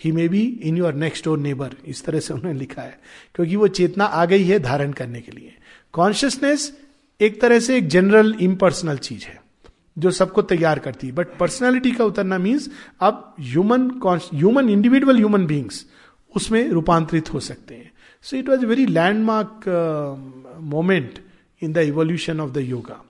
[0.00, 2.98] he may be in your next door neighbour इस तरह से उन्होंने लिखा है।
[3.34, 5.54] क्योंकि वो चेतना आ गई है धारण करने के लिए।
[5.92, 6.72] कॉन्शियसनेस
[7.20, 9.40] एक तरह से एक जनरल इम्पर्सनल चीज़ है,
[9.98, 13.90] जो सबको तैयार करती है। बट पर्सनैलिटी का उतरना मीन्स अब human
[14.34, 15.84] human individual human beings
[16.36, 17.92] उसमें रूपांतरित हो सकते हैं।
[18.24, 19.64] So it was very landmark
[20.60, 21.18] moment
[21.62, 23.02] in the evolution of the yoga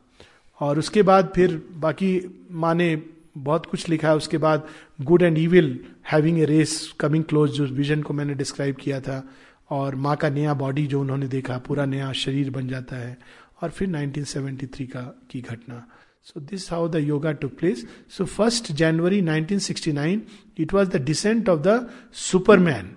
[0.60, 2.10] और उसके बाद फिर बाकी
[2.50, 3.02] माने
[3.38, 4.66] बहुत कुछ लिखा है। उसके बाद
[5.00, 5.78] good and evil
[6.12, 9.22] having a race coming close जो विजन को मैंने डिस्क्राइब किया था।
[9.70, 13.16] और माँ का नया बॉडी जो उन्होंने देखा, पूरा नया शरीर बन जाता है।
[13.62, 15.00] और फिर 1973 का,
[15.30, 15.86] की घटना।
[16.22, 20.20] So this how the yoga took place so first January 1969
[20.58, 22.90] it was the descent of the superman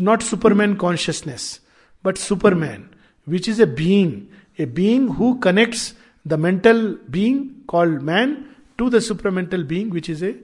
[0.00, 1.60] not superman consciousness
[2.04, 2.84] but superman
[3.26, 4.12] which is a being
[4.58, 5.92] a being who connects
[6.26, 8.36] the mental being called man
[8.78, 10.34] to the supramental being which is a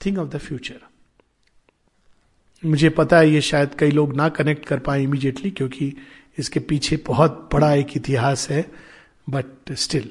[0.00, 0.80] thing of the future
[2.62, 5.92] मुझे पता है ये शायद कई लोग ना connect कर पाए इमीडिएटली क्योंकि
[6.38, 8.64] इसके पीछे बहुत बड़ा एक इतिहास है
[9.30, 10.10] बट स्टिल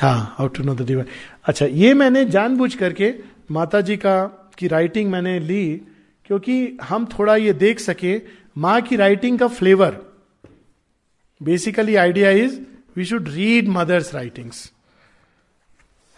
[0.00, 1.06] हाँ how to know the divine
[1.44, 3.12] अच्छा ये मैंने जानबूझ करके
[3.50, 4.24] माता जी का,
[4.58, 5.80] की राइटिंग मैंने ली
[6.26, 8.20] क्योंकि हम थोड़ा ये देख सके,
[8.58, 9.98] माँ की राइटिंग का flavour
[11.40, 12.60] basically idea is
[12.96, 14.72] we should read mother's writings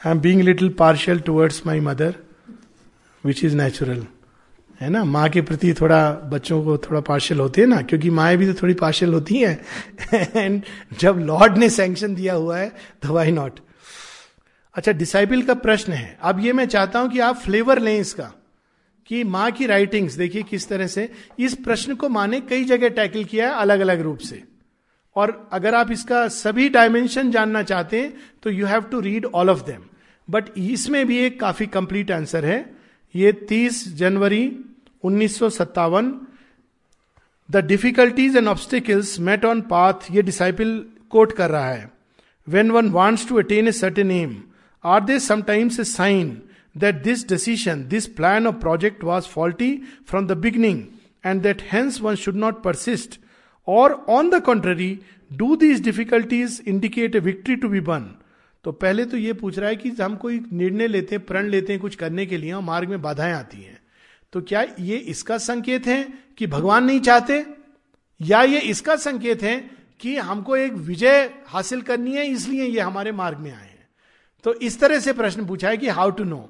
[0.06, 2.14] I am being little partial towards my mother
[3.24, 4.06] which is natural
[4.80, 5.04] है ना?
[5.04, 7.82] माँ के प्रति थोड़ा बच्चों को थोड़ा पार्शल होते हैं ना?
[7.82, 9.64] क्योंकि माए भी तो थोड़ी पार्शल होती हैं।
[10.36, 10.62] एंड
[11.00, 13.60] जब लॉर्ड ने सैंक्शन दिया हुआ है तो वाई नॉट
[14.74, 18.32] अच्छा डिसाइपल का प्रश्न है। अब ये मैं चाहता हूँ कि आप फ्लेवर लें इसका।
[19.10, 22.88] कि माँ की राइटिंग्स देखिए किस तरह से, इस प्रश्न को माँ ने कई जगह
[22.90, 24.42] टैकल किया है अलग अलग रूप से।
[25.16, 29.50] और अगर आप इसका सभी डायमेंशन जानना चाहते हैं तो you have to read all
[29.50, 29.82] of them
[30.28, 32.58] but इसमें भी एक काफ़ी कंप्लीट आंसर है।
[33.14, 34.44] ये 30 जनवरी
[35.04, 36.12] उन्नीस सौ सत्तावन
[37.48, 40.78] the difficulties and obstacles met on path ये डिसाइपल
[41.10, 41.90] कोट कर रहा है।
[42.46, 44.36] When one wants to attain a certain aim
[44.84, 46.40] are they sometimes a sign
[46.76, 50.92] that this decision, this plan or project was faulty from the beginning,
[51.24, 53.18] and that hence one should not persist.
[53.68, 55.02] Or on the contrary,
[55.36, 58.16] do these difficulties indicate a victory to be won?
[58.64, 61.72] तो पहले तो ये पूछ रहा है कि हम कोई निर्णय लेते हैं प्रण लेते
[61.72, 63.78] हैं कुछ करने के लिए और मार्ग में बाधाएँ आती हैं
[64.32, 66.02] तो क्या ये इसका संकेत है
[66.38, 67.44] कि भगवान नहीं चाहते
[68.20, 69.54] या ये इसका संकेत है
[70.00, 73.88] कि हमको एक विजय हासिल करनी है इसलिए ये हमारे मार्ग में आए हैं
[74.44, 76.48] तो इस तरह से प्रश्न पूछा है कि हाउ टू नो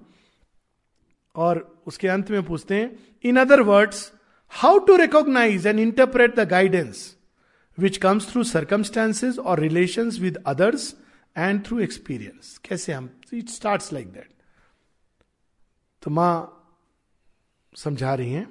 [1.37, 4.11] और उसके अंत में पूछते हैं in other words
[4.53, 7.05] how to recognise and interpret the guidance
[7.79, 10.95] which comes through circumstances or relation with others
[11.37, 14.31] and through experience कैसे हम इट स्टार्ट लाइक दैट
[16.03, 16.35] तो माँ
[17.73, 18.49] समझा रही हैं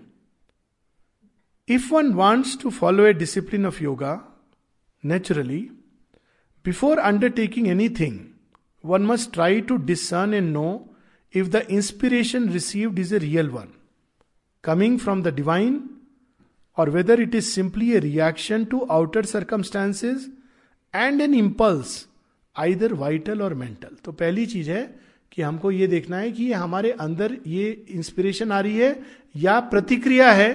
[1.68, 4.14] if one wants to follow a discipline of yoga
[5.04, 5.62] naturally
[6.66, 8.20] before undertaking anything
[8.84, 10.68] one must try to discern and know
[11.36, 13.68] if the inspiration receive is a real one
[14.64, 15.80] coming from the divine
[16.78, 20.30] or whether it is simply a reaction to outer circumstances
[20.94, 22.06] and an impulse
[22.56, 24.84] either vital or mental तो पहली चीज़ है
[25.32, 29.04] कि हमको ये देखना है कि ये हमारे अंदर ये इंस्पिरेशन आ रही है,
[29.36, 30.50] या प्रतिक्रिया है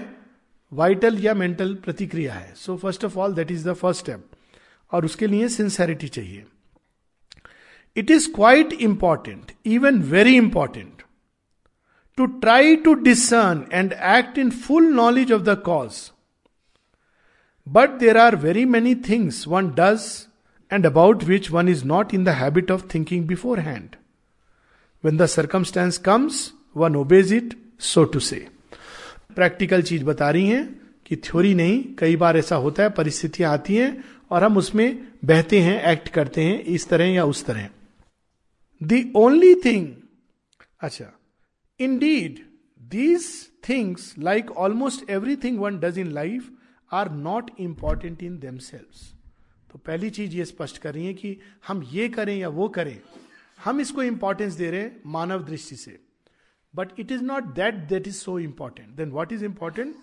[0.73, 4.25] वाइटल या मेंटल प्रतिक्रिया है। So first of all that is the first step
[4.93, 6.45] और उसके लिए सिंसेरिटी चाहिए।
[7.97, 11.03] It is quite important even very important
[12.17, 16.11] to try to discern and act in full knowledge of the cause
[17.69, 20.27] but there are very many things one does
[20.73, 23.27] and about which one is not in the habit of thinking
[23.59, 23.97] beforehand
[25.05, 28.47] when the circumstance comes one obeys it so to say
[29.35, 33.77] practical चीज़ बता रही हैं कि theory नहीं, कई बार ऐसा होता है, परिस्थितियाँ आती
[33.77, 37.69] हैं और हम उसमें बहते हैं एक्ट करते हैं, इस तरह या उस तरह।
[38.83, 39.89] द ओनली थिंग
[40.81, 41.13] अच्छा
[41.99, 42.39] indeed
[42.81, 46.51] these things like almost everything one does in life
[46.93, 48.59] are not important in them
[49.71, 51.37] तो पहली चीज़ ये स्पष्ट कर रही है कि
[51.69, 53.01] हम ये करें या वो करें,
[53.65, 55.99] हम इसको इंपॉर्टेंस दे रहे हैं मानव दृष्टि से।
[56.75, 59.97] But it is not that that is so important than what is important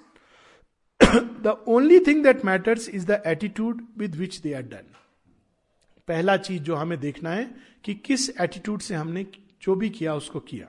[1.43, 4.93] the only thing that matters is the attitude with which they are done
[6.07, 7.55] पहला चीज़ जो हमें देखना है
[7.88, 9.26] कि किस एटीट्यूड से हमने
[9.62, 10.67] जो भी किया, उसको किया।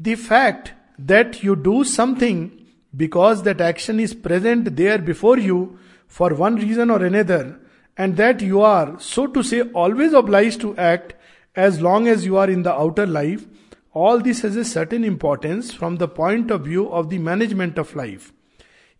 [0.00, 2.48] The fact that you do something
[2.94, 5.58] because that action is present there before you
[6.14, 7.54] for one reason or another
[7.98, 11.12] and that you are so to say always oblige to act
[11.56, 13.46] as long as you are in the outer life
[13.96, 17.96] all this has a certain importance from the point of view of the management of
[17.98, 18.30] life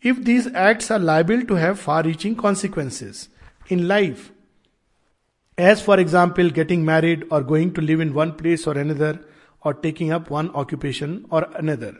[0.04, 3.28] if these act are liable to have far reaching consequences
[3.72, 4.30] in life
[5.58, 9.14] as for example, getting married or going to live in one place or another,
[9.64, 11.92] or taking up one occupation or another.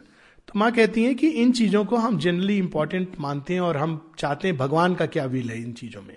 [0.49, 4.13] तो माँ कहती हैं कि इन चीज़ों को हम generally important मानते हैं और हम
[4.19, 6.17] चाहते हैं भगवान का क्या विल है इन चीज़ों में।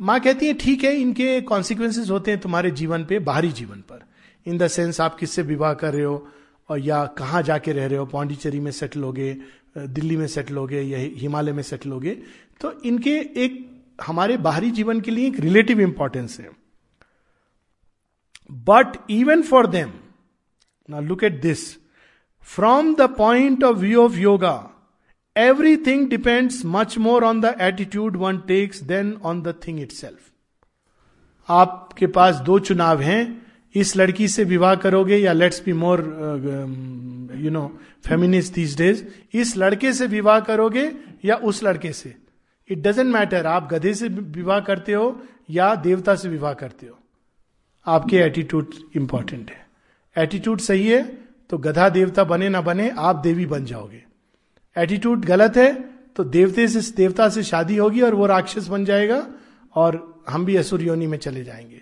[0.00, 4.04] माँ कहती है ठीक है इनके कॉन्सिक्वेंसेज होते हैं तुम्हारे जीवन पे बाहरी जीवन पर।
[4.46, 6.28] इन द सेंस आप किससे विवाह कर रहे हो
[6.68, 9.36] और या कहाँ जाके रह रहे हो पाण्डिचेरी में सेटल हो गए
[9.78, 12.16] दिल्ली में सेटल हो गए या हिमालय में सेटल हो गए?
[12.60, 16.50] तो इनके एक हमारे बाहरी जीवन के लिए एक रिलेटिव इंपॉर्टेंस है।
[18.50, 19.92] बट इवन फॉर देम
[20.88, 21.64] ना look at this
[22.48, 24.70] from the point of view of yoga
[25.36, 30.18] everything depends much more on the attitude one takes than on the thing itself
[31.48, 36.00] आपके पास दो चुनाव हैं, इस लड़की से विवाह करोगे या let's be more
[37.36, 37.66] you know
[38.06, 40.90] feminist these days इस लड़के से विवाह करोगे
[41.24, 42.14] या उस लड़के से।
[42.68, 46.98] इट डजेंट मैटर आप गधे से विवाह करते हो या देवता से विवाह करते हो।
[47.86, 49.66] आपके एटीट्यूड इंपॉर्टेंट है।
[50.16, 51.18] एटीट्यूड सही है
[51.50, 54.04] तो गधा देवता बने ना बने, आप देवी बन जाओगे।
[54.76, 55.72] एटीट्यूड गलत है
[56.16, 59.26] तो देवते से, देवता से शादी होगी और वो राक्षस बन जाएगा
[59.74, 61.80] और हम भी असुर योनि में चले जाएँगे।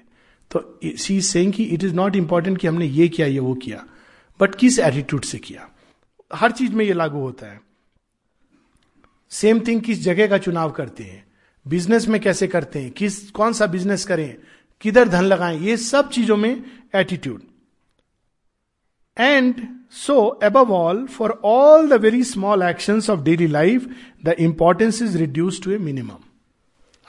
[0.50, 3.84] तो सी सेइंग कि इट इज़ नॉट इंपॉर्टेंट कि हमने ये किया, ये वो किया।
[4.40, 5.68] बट किस एटीट्यूड से किया?
[6.34, 7.60] हर चीज़ में ये लागू होता है।
[9.32, 11.24] सेम थिंग किस जगह का चुनाव करते हैं?
[11.66, 12.90] बिज़नेस में कैसे करते हैं?
[12.90, 14.36] किस, कौन सा बिज़नेस करें?
[14.80, 15.58] किधर धन लगाएँ?
[15.58, 16.64] ये सब चीज़ों में
[16.94, 17.42] attitude
[19.16, 19.54] and
[19.92, 23.88] so above all for all the very small action of daily life
[24.24, 26.18] the importance is reduce to a minimum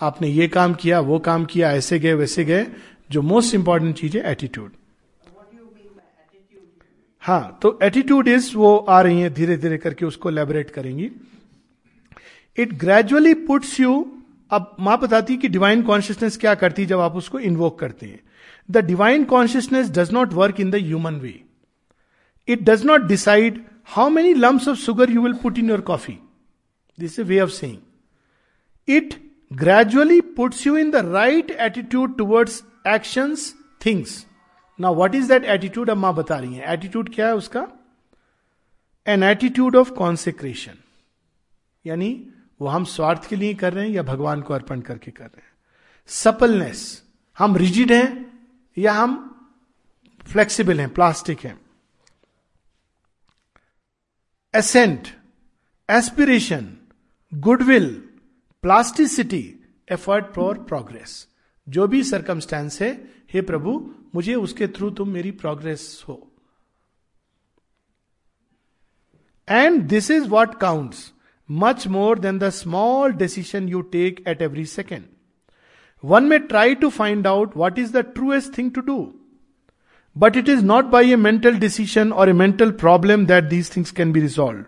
[0.02, 2.66] आपने ये काम किया, वो काम किया, ऐसे गए, वैसे गए,
[3.12, 4.72] जो मोस्ट इंपॉर्टेंट चीज़ है एटीट्यूड
[7.24, 11.10] हाँ तो एटीट्यूड इज़ वो आ रही है धीरे धीरे करके उसको लेबरेट करेंगी।
[12.58, 13.94] इट ग्रेजुअली पुट्स यू
[14.52, 18.20] अब माँ बताती कि डिवाइन कॉन्शियसनेस क्या करती है जब आप उसको इन्वोक करते हैं।
[18.72, 21.40] The divine consciousness does not work in the human way
[22.48, 26.18] it does not decide how many lumps of sugar you will put in your coffee
[26.98, 27.78] this a way of saying
[28.88, 29.14] it
[29.54, 33.54] gradually puts you in the right attitude towards actions
[33.86, 34.26] things
[34.80, 37.68] ना what is that attitude अब माँ बता रही है। Attitude क्या है उसका?
[39.08, 40.78] An attitude of consecration
[41.86, 42.12] यानी
[42.62, 45.41] वो हम स्वार्थ के लिए कर रहे हैं या भगवान को अर्पण करके कर रहे
[45.41, 45.54] हैं?
[46.08, 47.04] सपलनेस।
[47.38, 48.39] हम रिजिड हैं
[48.78, 49.28] या हम
[50.32, 51.62] फ्लेक्सिबल हैं, प्लास्टिक हैं?
[54.56, 55.08] Ascent,
[55.89, 56.78] aspiration,
[57.34, 58.10] goodwill,
[58.62, 59.56] plasticity,
[59.91, 61.28] effort for progress.
[61.69, 66.32] जो भी सरकमस्टेंस है, हे प्रभु, मुझे उसके थ्रू तुम मेरी प्रोग्रेस हो।
[69.50, 71.13] And this is what counts
[71.60, 75.04] much more than the small decision you take at every second
[76.04, 78.98] one may try to find out what is the truest thing to do
[80.16, 83.92] but it is not by a mental decision or a mental problem that these things
[83.92, 84.64] can be resolve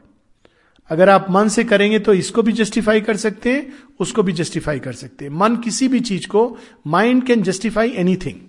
[0.90, 4.80] अगर आप मन से करेंगे तो इसको भी justify कर सकते हैं, उसको भी जस्टिफाई
[4.80, 6.42] कर सकते हैं। मन किसी भी चीज़ को
[6.88, 8.40] mind can justify anything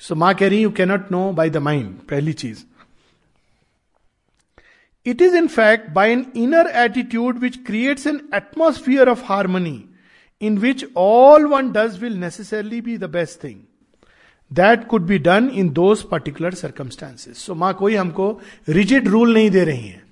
[0.00, 2.62] so माँ कह रही you cannot know by the mind पहली चीज़।
[5.06, 9.84] It is in fact by an inner attitude which creates an atmosphere of harmony
[10.42, 13.60] in which all one does will necessarily be the best thing
[14.50, 19.50] that could be done in those particular circumstances so माँ कोई हमको rigid rule नहीं
[19.50, 20.04] दे रही है।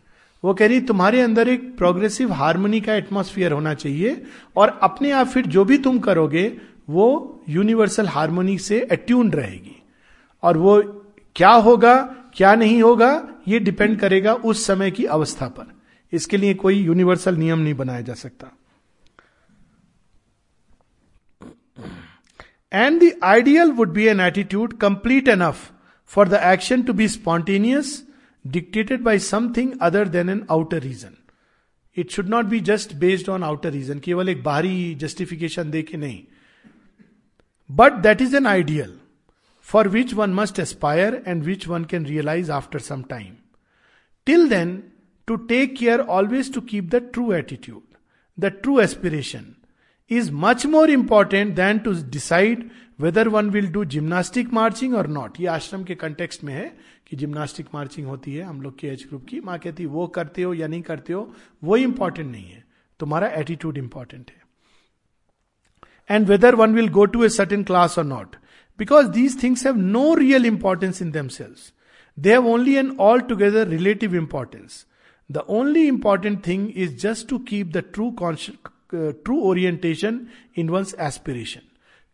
[0.44, 4.24] वो कह रही, तुम्हारे अंदर एक प्रोग्रेसिव हारमोनी का एटमोस्फियर होना चाहिए
[4.56, 6.42] और अपने आप फिर जो भी तुम करोगे,
[6.90, 9.76] वो यूनिवर्सल हारमोनी से अट्यून रहेगी।
[10.42, 10.76] और वो
[11.36, 11.94] क्या होगा?
[12.36, 13.10] क्या नहीं होगा,
[13.48, 15.72] ये डिपेंड करेगा उस समय की अवस्था पर।
[16.12, 18.50] इसके लिए कोई यूनिवर्सल नियम नहीं बनाया जा सकता।
[22.72, 25.70] And the ideal would be an attitude complete enough
[26.10, 28.02] for the action to be spontaneous
[28.44, 31.14] dictated by something other than an outer reason
[31.96, 35.96] it should not be just based on outer reason केवल एक बाहरी justification दे के
[35.96, 36.20] नहीं।
[37.70, 38.92] But that is an ideal
[39.64, 43.34] for which one must aspire and which one can realise after some time
[44.26, 44.82] till then
[45.26, 47.82] to take care always to keep the true attitude
[48.38, 49.54] the true aspiration
[50.10, 55.40] is much more important than to decide whether one will do gymnastic marching or not
[55.40, 59.04] ये आश्रम के context में है कि gymnastic marching होती है, हम लोग के एज
[59.08, 62.64] ग्रुप की। माँ कहती, वो करते हो या नहीं करते हो, वो इंपॉर्टेंट नहीं है।
[63.00, 64.42] तुम्हारा एटीट्यूड इंपॉर्टेंट है।
[66.10, 68.36] And whether one will go to a certain class or not
[68.78, 71.72] because these things have no real importance in themselves
[72.18, 74.84] they have only an altogether relative importance
[75.30, 78.10] the only important thing is just to keep the true
[78.92, 80.20] true orientation
[80.56, 81.60] in one's aspiration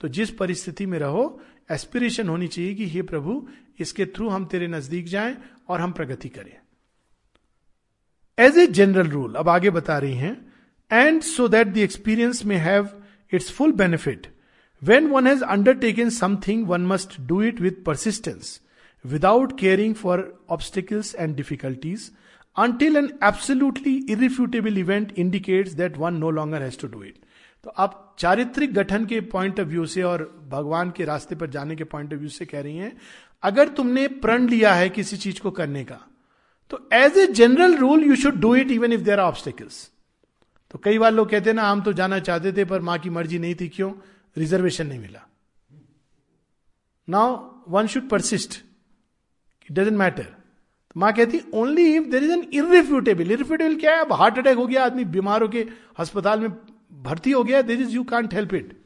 [0.01, 1.25] तो जिस परिस्थिति में रहो
[1.71, 3.47] aspiration होनी चाहिए कि, हे प्रभु,
[3.81, 5.37] इसके through हम तेरे नज़दीक जाएँ
[5.69, 6.57] और हम प्रगति करें.
[8.39, 10.53] एज ए जनरल रूल अब आगे बता रही हैं
[10.93, 12.89] and so that the experience may have
[13.33, 14.27] its full benefit
[14.83, 18.61] when one has undertaken something one must do it with persistence
[19.05, 22.11] without caring for obstacles and difficulties
[22.57, 27.19] until an absolutely irrefutable event indicates that one no longer has to do it
[27.65, 31.77] तो आप चारित्रिक गठन के point of view से और भगवान के रास्ते पर जाने
[31.77, 32.97] के पॉइंट ऑफ़ व्यू से कह रही हैं,
[33.43, 35.99] अगर तुमने प्रण लिया है किसी चीज़ को करने का
[36.71, 39.91] तो as a general rule you should do it even if there are obstacles
[40.71, 43.11] तो कई बार लोग कहते हैं ना हम तो जाना चाहते थे, पर माँ की
[43.11, 43.93] मर्ज़ी नहीं थी, क्यों?
[44.37, 45.27] रिजर्वेशन नहीं मिला।
[47.09, 47.39] Now
[47.69, 48.61] one should persist
[49.71, 50.27] it doesn't matter
[50.97, 54.01] माँ कहती only if there is an irrefutable irrefutable क्या है?
[54.01, 56.51] अब हार्ट अटैक हो गया, आदमी बीमार होकर अस्पताल में
[57.03, 58.79] भर्ती हो गया this is you can't help it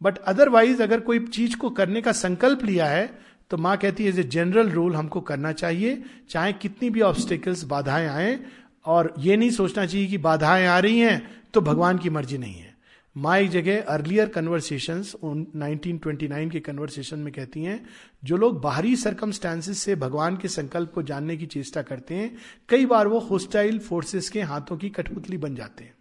[0.00, 3.06] but otherwise अगर कोई चीज़ को करने का संकल्प लिया है
[3.50, 7.64] तो माँ कहती है एज ए जनरल रूल हमको करना चाहिए, चाहे कितनी भी ऑब्स्टिकल्स
[7.64, 8.38] बाधाएँ आए,
[8.84, 12.54] और ये नहीं सोचना चाहिए कि बाधाएँ आ रही हैं तो भगवान की मर्ज़ी नहीं
[12.54, 12.71] है।
[13.16, 17.88] माँ एक जगह अर्लियर कन्वर्सेशन 1929 के कन्वर्सेशन में कहती हैं,
[18.24, 22.36] जो लोग बाहरी सरकमस्टांसिस से भगवान के संकल्प को जानने की चेष्टा करते हैं,
[22.68, 25.94] कई बार वो होस्टाइल फोर्सेस के हाथों की कठपुतली बन जाते हैं।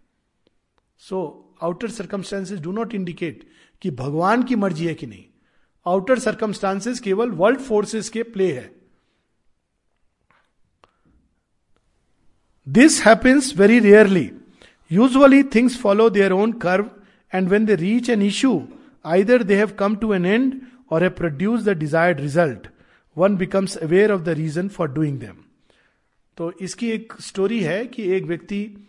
[0.98, 3.50] So outer circumstances do not indicate
[3.82, 5.26] कि भगवान की मर्ज़ी है कि नहीं।
[5.88, 8.76] आउटर सर्कमस्टांसेस केवल वर्ल्ड फोर्सेस के प्ले है।
[12.70, 14.32] This happens very rarely
[14.92, 16.90] usually things follow their own curve
[17.34, 18.68] and when they reach an issue
[19.06, 22.68] either they have come to an end or have produce the desired result
[23.18, 25.36] one becomes aware of the reason for doing them
[26.38, 28.88] तो इसकी एक story है कि एक व्यक्ति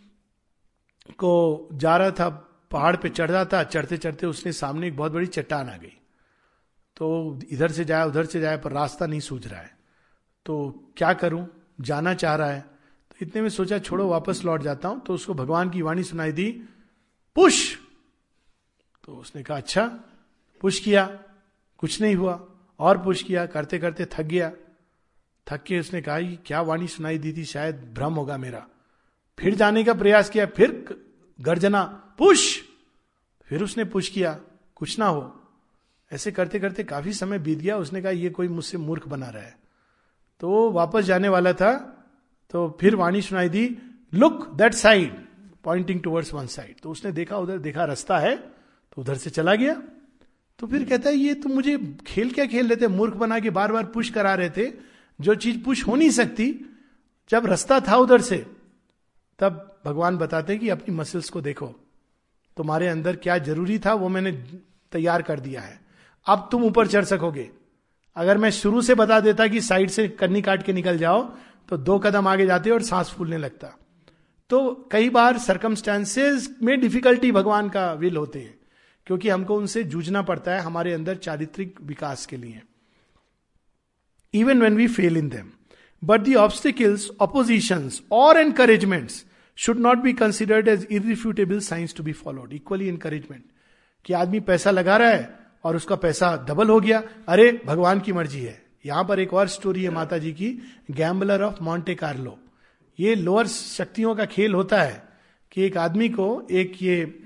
[1.18, 2.28] को जा रहा था,
[2.70, 5.98] पहाड़ पे चढ़ रहा था, चढ़ते चढ़ते उसने सामने एक बहुत बड़ी चट्टान आ गई।
[6.96, 9.76] तो इधर से जाए उधर से जाए पर रास्ता नहीं सूझ रहा है।
[10.46, 11.46] तो क्या करूँ?
[11.81, 12.61] जाना चाह रहा है।
[13.11, 16.33] तो इतने में सोचा, छोड़ो, वापस लौट जाता हूँ। तो उसको भगवान की वाणी सुनाई
[16.33, 16.62] दी,
[17.35, 17.81] पुश!
[19.04, 19.86] तो उसने कहा अच्छा
[20.60, 21.06] पुश किया,
[21.78, 22.48] कुछ नहीं हुआ,
[22.80, 24.52] और पुश किया, करते करते थक गया।
[25.46, 28.66] थक के उसने कहा क्या वाणी सुनाई दी थी, शायद भ्रम होगा मेरा।
[29.38, 31.04] फिर जाने का प्रयास किया, फिर
[31.40, 31.82] गर्जना,
[32.18, 32.62] पुश!
[33.46, 34.40] फिर उसने पुश किया,
[34.76, 35.40] कुछ ना हो।
[36.12, 39.42] ऐसे करते करते काफ़ी समय बीत गया, उसने कहा, ये कोई मुझसे मूर्ख बना रहा
[39.42, 39.58] है।
[40.40, 41.98] तो वापस जाने वाला था
[42.50, 43.79] तो फिर वाणी सुनाई दी,
[44.14, 45.14] look that side,
[45.64, 46.81] pointing towards one side.
[46.81, 48.52] तो उसने देखा, उधर देखा, रास्ता है
[48.92, 49.82] तो उधर से चला गया।
[50.58, 52.88] तो फिर कहता है, ये तुम मुझे खेल क्या खेल रहे थे?
[52.88, 54.72] मूर्ख बना के बार बार पुश करा रहे थे।
[55.20, 56.54] जो चीज़ पुश हो नहीं सकती,
[57.30, 58.46] जब रास्ता था उधर से,
[59.38, 61.66] तब भगवान बताते कि अपनी मसल्स को देखो।
[62.56, 64.32] तुम्हारे अंदर क्या ज़रूरी था, वो मैंने
[64.92, 65.80] तैयार कर दिया है।
[66.26, 67.50] अब तुम ऊपर चढ़ सकोगे।
[68.16, 71.22] अगर मैं शुरू से बता देता कि साइड से कन्नी काट के निकल जाओ
[71.68, 73.68] तो दो कदम आगे जाते और सांस फूलने लगता।
[74.50, 78.58] तो कई बार सरकमस्टांसेस में डिफिकल्टी भगवान का विल होते हैं।
[79.07, 82.63] क्योंकि हमको उनसे जूझना पड़ता है हमारे अंदर चारित्रिक विकास के लिए।
[84.35, 85.50] Even when we fail in them
[86.05, 89.25] but the obstacles opposition or encouragements
[89.57, 93.44] should not be considered as irrefutable signs to be followed equally encouragement
[94.05, 98.13] कि आदमी पैसा लगा रहा है और उसका पैसा डबल हो गया। अरे, भगवान की
[98.13, 100.59] मर्ज़ी है। यहाँ पर एक और स्टोरी है माता जी की।
[100.90, 102.38] गैम्बलर ऑफ़ मॉन्टे कार्लो
[103.00, 105.09] ये लोअर शक्तियों का खेल होता है
[105.50, 107.23] कि एक आदमी को एक ये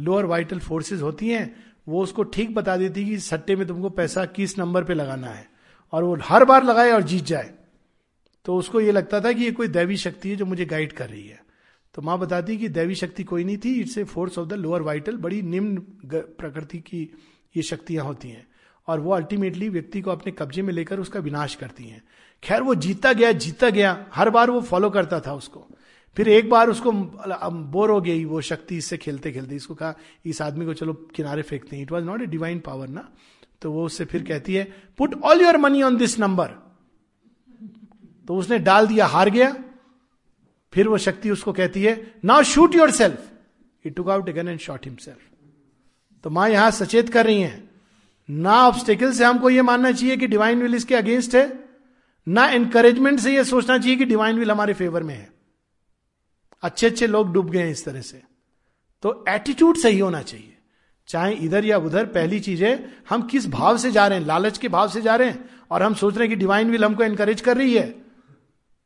[0.00, 1.56] लोअर वाइटल फोर्सेस होती हैं,
[1.88, 5.50] वो उसको ठीक बता देती कि सट्टे में तुमको पैसा किस नंबर पे लगाना है।
[5.92, 7.54] और वो हर बार लगाए और जीत जाए।
[8.44, 11.08] तो उसको ये लगता था कि ये कोई दैवी शक्ति है जो मुझे गाइड कर
[11.08, 11.44] रही है।
[11.94, 14.82] तो माँ बताती कि दैवी शक्ति कोई नहीं थी it's a force of the lower
[14.82, 15.76] vital बड़ी निम्न
[16.14, 17.10] प्रकृति की
[17.56, 18.46] ये शक्तियाँ होती हैं।
[18.86, 22.02] और वो अल्टीमेटली व्यक्ति को अपने कब्जे में लेकर उसका विनाश करती हैं।
[22.44, 25.66] खैर, वो जीता गया जीता गया, हर बार वो फॉलो करता था उसको।
[26.16, 29.94] फिर एक बार उसको बोर हो गई वो शक्ति इससे खेलते खेलते। इसको कहा,
[30.24, 33.08] इस आदमी को चलो किनारे फेंकते हैं। It was not a divine power ना?
[33.62, 34.64] तो वो उससे फिर कहती है
[34.98, 36.56] put all your money on this number
[38.28, 39.54] तो उसने डाल दिया, हार गया।
[40.72, 41.94] फिर वो शक्ति उसको कहती है
[42.24, 43.30] now shoot yourself
[43.84, 45.18] it took out again and shot himself
[46.24, 47.62] तो माँ यहाँ सचेत कर रही है।
[48.28, 51.68] ना ऑब्स्टेकल से हमको यह मानना चाहिए कि डिवाइन विल इसके अगेंस्ट है,
[52.26, 55.28] ना एनकरेजमेंट से यह सोचना चाहिए कि डिवाइन विल हमारे फेवर में है।
[56.62, 58.22] अच्छे अच्छे लोग डूब गए इस तरह से।
[59.02, 60.54] तो एटीट्यूड सही होना चाहिए।
[61.08, 62.72] चाहे इधर या उधर, पहली चीज़ है
[63.08, 65.82] हम किस भाव से जा रहे हैं, लालच के भाव से जा रहे हैं, और
[65.82, 67.94] हम सोच रहे हैं कि डिवाइन विल हमको एनकरेज कर रही है।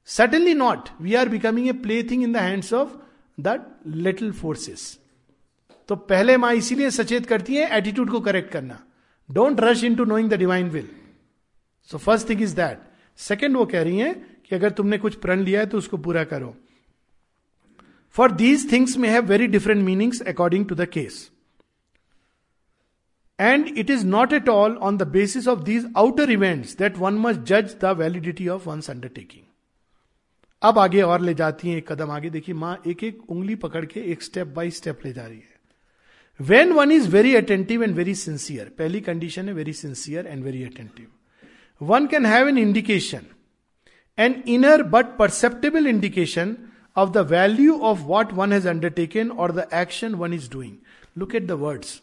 [0.08, 2.96] Suddenly not we are becoming a plaything in the hands of
[3.38, 4.98] the little forces
[5.88, 8.78] तो पहले माँ इसीलिए सचेत करती है एटीट्यूड को करेक्ट करना।
[9.28, 10.88] Don't rush into knowing the divine will
[11.90, 12.82] so first thing is that
[13.18, 14.12] second वो कह रही है
[14.44, 16.54] कि अगर तुमने कुछ प्रण लिया है तो उसको पूरा करो।
[18.16, 21.28] For these things may have very different meanings according to the case
[23.38, 27.18] and it is not at all on the basis of these outer events that one
[27.18, 29.44] must जज the validity of one's undertaking
[30.62, 33.84] अब आगे और ले जाती है एक कदम आगे। देखिए, माँ एक एक उंगली पकड़
[33.84, 35.60] के एक स्टेप बाय स्टेप ले जा रही है।
[36.40, 40.62] When one is very attentive and very sincere पहली कंडीशन है very sincere and very
[40.64, 43.26] attentive one can have an indication
[44.18, 46.56] an inner but perceptible indication
[46.96, 50.78] of the value of what one has undertaken or the action one is doing.
[51.16, 52.00] Look at the words.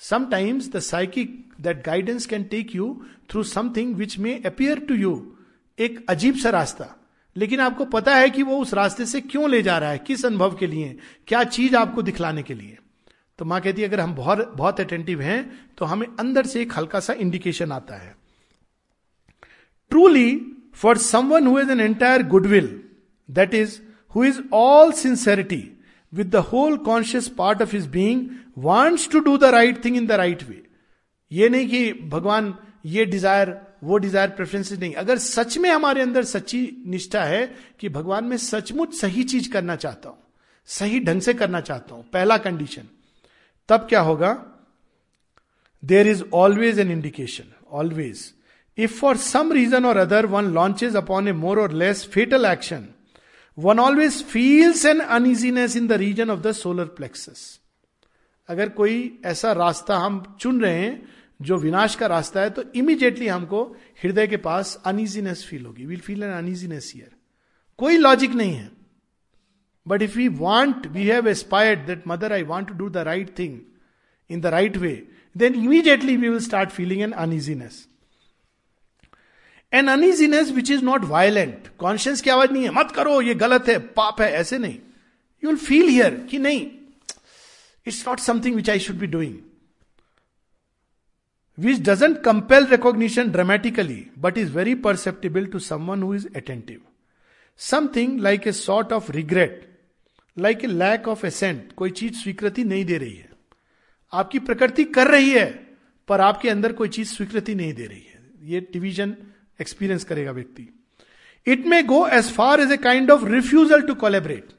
[0.00, 5.14] Sometimes the psychic, that guidance can take you through something which may appear to you
[5.78, 6.94] एक अजीब सा रास्ता
[7.36, 10.24] लेकिन आपको पता है कि वो उस रास्ते से क्यों ले जा रहा है किस
[10.26, 10.96] अनुभव के लिए
[11.28, 12.78] क्या चीज़ आपको दिखलाने के लिए
[13.38, 15.38] तो माँ कहती है अगर हम बहुत बहुत अटेंटिव हैं
[15.78, 18.14] तो हमें अंदर से एक हल्का सा इंडिकेशन आता है
[19.90, 20.30] truly
[20.82, 22.68] for someone who an entire goodwill
[23.28, 23.78] that is
[24.14, 25.62] who is all sincerity
[26.12, 28.20] with the whole conscious part of his being,
[28.56, 30.62] wants to do the right thing in the right way.
[31.30, 32.54] ये नहीं कि भगवान
[32.86, 37.44] ये desire वो desire preferences नहीं। अगर सच में हमारे अंदर सच्ची निष्ठा है
[37.80, 40.18] कि भगवान में सचमुच सही चीज़ करना चाहता हूँ,
[40.68, 42.88] सही ढंग से करना चाहता हूँ, पहला कंडीशन
[43.68, 44.32] तब क्या होगा?
[45.82, 48.24] There is always an indication always
[48.78, 52.88] if for some reason or other one launches upon a more or less fatal action
[53.58, 57.40] one always feels an uneasiness in the region of the solar plexus
[58.48, 61.08] अगर कोई ऐसा रास्ता हम चुन रहे हैं,
[61.40, 63.62] जो विनाश का रास्ता है तो इमीडिएटली हमको
[64.02, 67.10] हृदय के पास अनइजीनेस फील होगी। Will feel an uneasiness here
[67.78, 68.70] कोई लॉजिक नहीं है।
[69.86, 73.38] But if we want we have aspired that mother I want to do the right
[73.38, 73.58] thing
[74.30, 74.92] in the right way
[75.36, 77.86] then immediately we will start feeling an uneasiness
[79.72, 83.68] an uneasiness which is not violent conscience की आवाज़ नहीं है, मत करो, ये गलत
[83.68, 84.78] है, पाप है, ऐसे नहीं।
[85.42, 86.66] यू विल फील हियर कि नहीं
[87.86, 89.36] it's not something which I should be doing
[91.58, 96.80] which doesn't compel recognition dramatically but is very perceptible to someone who is attentive
[97.60, 99.64] something like a sort of regret
[100.36, 103.28] like a lack of assent कोई चीज़ स्वीकृति नहीं दे रही है।
[104.12, 105.46] आपकी प्रकृति कर रही है,
[106.08, 109.16] पर आपके अंदर कोई चीज़ स्वीकृति नहीं दे रही है। ये डिवीज़न
[109.60, 110.68] एक्सपीरियंस करेगा व्यक्ति
[111.46, 114.52] it may go as far as a kind of refusal to collaborate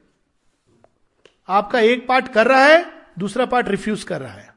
[1.48, 2.84] आपका एक पार्ट कर रहा है
[3.18, 4.48] दूसरा पार्ट रिफ्यूज कर रहा है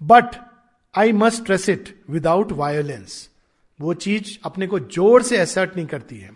[0.00, 0.36] but
[0.94, 3.28] I must stress it without violence
[3.78, 6.30] वो चीज़ अपने को ज़ोर से एसर्ट नहीं करती है.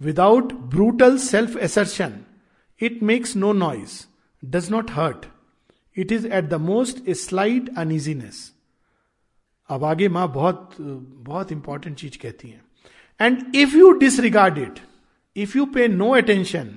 [0.00, 2.18] Without brutal self assertion
[2.80, 4.04] it makes no noise
[4.42, 5.26] does not hurt
[5.96, 8.52] it is at the most a slight uneasiness
[9.70, 12.60] अब आगे माँ बहुत बहुत इंपॉर्टेंट चीज़ कहती है।
[13.20, 14.80] And if you disregard it
[15.36, 16.70] if you pay no attention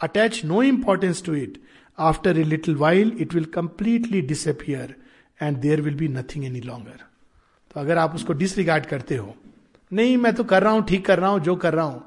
[0.00, 1.60] attach no importance to it
[1.98, 4.94] after a little while it will completely disappear
[5.40, 7.04] and there will be nothing any longer
[7.70, 9.34] तो अगर आप उसको disregard करते हो,
[9.90, 12.02] नहीं, मैं तो कर रहा हूँ, ठीक कर रहा हूँ, जो कर रहा हूँ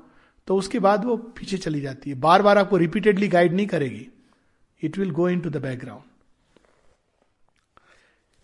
[0.47, 4.07] तो उसके बाद वो पीछे चली जाती है। बार बार आपको रिपीटेडली गाइड नहीं करेगी।
[4.81, 6.03] It will go into the background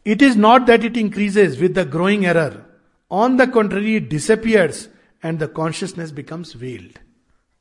[0.05, 2.61] it is not that it increases with the growing error
[3.11, 4.87] on the contrary it disappears
[5.25, 6.97] and the consciousness becomes veiled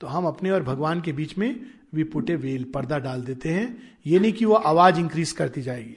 [0.01, 1.61] तो हम अपने और भगवान के बीच में
[1.95, 3.66] वी पुटे वेल, पर्दा डाल देते हैं।
[4.07, 5.95] ये नहीं कि वो आवाज़ इंक्रीज करती जाएगी।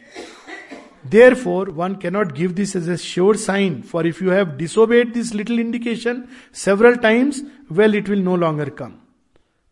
[1.36, 5.34] Therefore one cannot give this as a sure sign for if you have disobeyed this
[5.36, 6.24] little indication
[6.56, 7.42] several times
[7.72, 8.94] well it will no longer come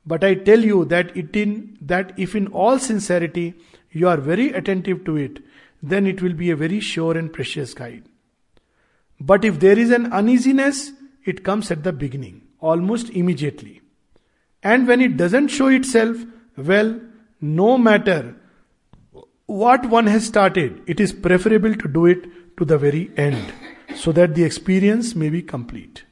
[0.08, 1.54] but I tell you that it in
[1.84, 3.54] that if in all sincerity
[3.96, 5.44] you are very attentive to it
[5.85, 8.05] then it will be a very sure and precious guide.
[9.21, 10.93] But if there is an uneasiness,
[11.25, 13.81] it comes at the beginning, almost immediately.
[14.63, 16.17] And when it doesn't show itself,
[16.57, 17.01] well,
[17.41, 18.37] no matter
[19.47, 22.25] what one has started, it is preferable to do it
[22.57, 23.53] to the very end,
[23.97, 26.05] so that the experience may be complete.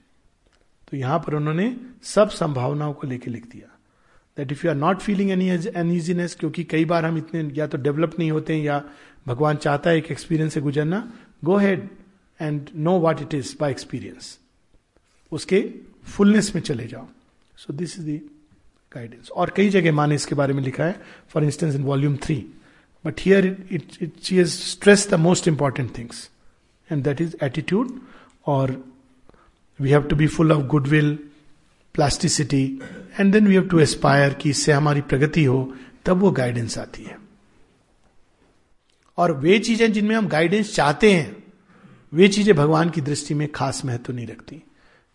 [0.91, 3.72] तो यहां पर उन्होंने सब संभावनाओं को लेके लिख दिया
[4.38, 7.78] that if you are not feeling any uneasiness क्योंकि कई बार हम इतने या तो
[7.80, 8.84] डेवलप नहीं होते हैं या
[9.28, 11.08] भगवान चाहता है एक एक्सपीरियंस से गुजरना
[11.46, 11.88] go ahead
[12.40, 14.38] and know what it is by experience
[15.32, 15.64] उसके
[16.08, 17.08] फुलनेस में चले जाओ
[17.56, 18.20] so this is the
[18.92, 22.36] guidance और कई जगह माने इसके बारे में लिखा है for instance in volume three
[23.06, 26.30] but here it it she is stress the most important things
[26.90, 28.00] and that is attitude
[28.48, 28.72] और
[29.80, 31.18] we have to be full of goodwill
[31.94, 32.80] plasticity
[33.20, 35.74] and then we have to aspire कि इससे हमारी प्रगति हो,
[36.06, 37.18] तब वो guidance आती है।
[39.18, 41.44] और वे चीज़ें जिनमें हम गाइडेंस चाहते हैं,
[42.14, 44.64] वे चीज़ें भगवान की दृष्टि में खास महत्व नहीं रखती।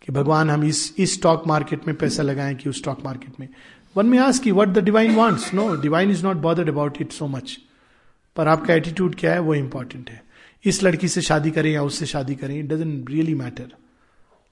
[0.03, 3.49] कि भगवान हम इस इस स्टॉक मार्केट में पैसा लगाएँ कि उस स्टॉक मार्केट में।
[3.97, 7.13] वन में आज की what the divine wants no divine is not bothered about it
[7.13, 7.59] so much
[8.37, 9.41] पर आपका एटीट्यूड क्या है?
[9.41, 10.25] वो इंपॉर्टेंट है।
[10.65, 13.73] इस लड़की से शादी करें या उससे शादी करें it doesn't really matter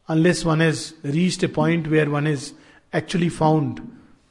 [0.09, 2.50] unless one has reached a point where one is
[2.96, 3.80] actually found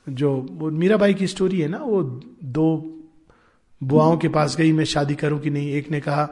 [0.10, 2.04] जो मीराबाई की स्टोरी है ना, वो
[2.44, 2.92] दो
[3.84, 5.72] बुआओं के पास गई, मैं शादी करूँ कि नहीं?
[5.72, 6.26] एक ने कहा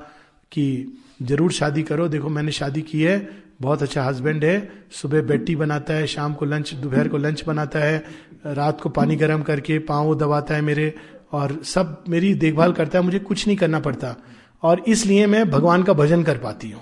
[0.52, 3.30] कि ज़रूर शादी करो, देखो मैंने शादी की है,
[3.62, 7.80] बहुत अच्छा हस्बैंड है, सुबह बेटी बनाता है, शाम को लंच दोपहर को लंच बनाता
[7.80, 8.04] है,
[8.46, 10.94] रात को पानी गर्म करके पाँव दबाता है मेरे,
[11.32, 14.16] और सब मेरी देखभाल करता है, मुझे कुछ नहीं करना पड़ता।
[14.64, 16.82] और इसलिए मैं भगवान का भजन कर पाती हूँ।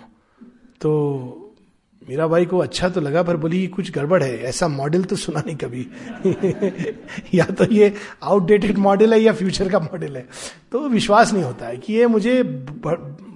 [0.81, 1.40] तो
[2.09, 5.43] मीरा भाई को अच्छा तो लगा, पर बोली, कुछ गड़बड़ है, ऐसा मॉडल तो सुना
[5.47, 5.87] नहीं कभी.
[7.33, 7.93] या तो ये
[8.23, 10.27] आउटडेटेड मॉडल है या फ्यूचर का मॉडल है।
[10.71, 12.43] तो विश्वास नहीं होता है कि ये मुझे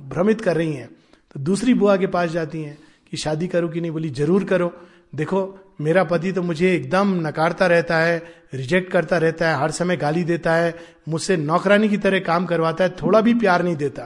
[0.10, 0.90] भ्रमित कर रही हैं।
[1.34, 2.78] तो दूसरी बुआ के पास जाती हैं
[3.12, 3.92] कि, शादी करो कि नहीं?
[3.92, 4.74] बोली, ज़रूर करो।
[5.16, 9.98] देखो, मेरा पति तो मुझे एकदम नकारता रहता है रिजेक्ट करता रहता है, हर समय
[9.98, 10.76] गाली देता है,
[11.10, 14.02] मुझसे नौकरानी की तरह काम करवाता है, थोड़ा भी प्यार नहीं देता।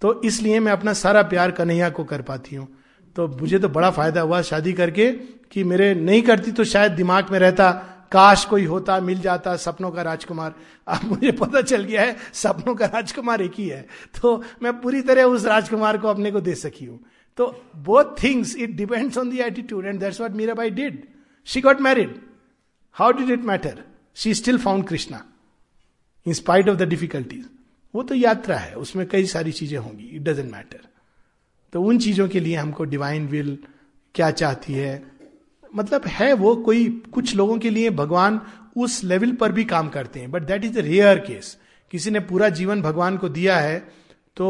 [0.00, 2.68] तो इसलिए मैं अपना सारा प्यार कन्हैया को कर पाती हूँ।
[3.16, 5.10] तो मुझे तो बड़ा फ़ायदा हुआ शादी करके
[5.52, 7.70] कि मेरे नहीं करती तो शायद दिमाग में रहता,
[8.12, 10.54] काश कोई होता, मिल जाता सपनों का राजकुमार।
[10.88, 13.80] अब मुझे पता चल गया है, सपनों का राजकुमार एक ही है।
[14.20, 17.00] तो मैं पूरी तरह उस राजकुमार को अपने को दे सकी हूँ।
[17.38, 17.46] तो
[17.76, 21.02] both things it depends on the attitude and that's what Mira Bai did
[21.48, 22.14] she got married
[22.96, 23.82] how did it matter
[24.16, 25.24] she still found Krishna
[26.26, 27.48] in spite of the difficulties
[27.94, 30.88] वो तो यात्रा है, उसमें कई सारी चीज़ें होंगी इट डजेंट मैटर
[31.74, 33.58] तो उन चीज़ों के लिए हमको डिवाइन विल
[34.14, 35.02] क्या चाहती है?
[35.74, 38.40] मतलब है वो कोई कुछ लोगों के लिए भगवान
[38.76, 41.56] उस लेवल पर भी काम करते हैं but that is the rare case
[41.92, 43.78] किसी ने पूरा जीवन भगवान को दिया है
[44.36, 44.46] तो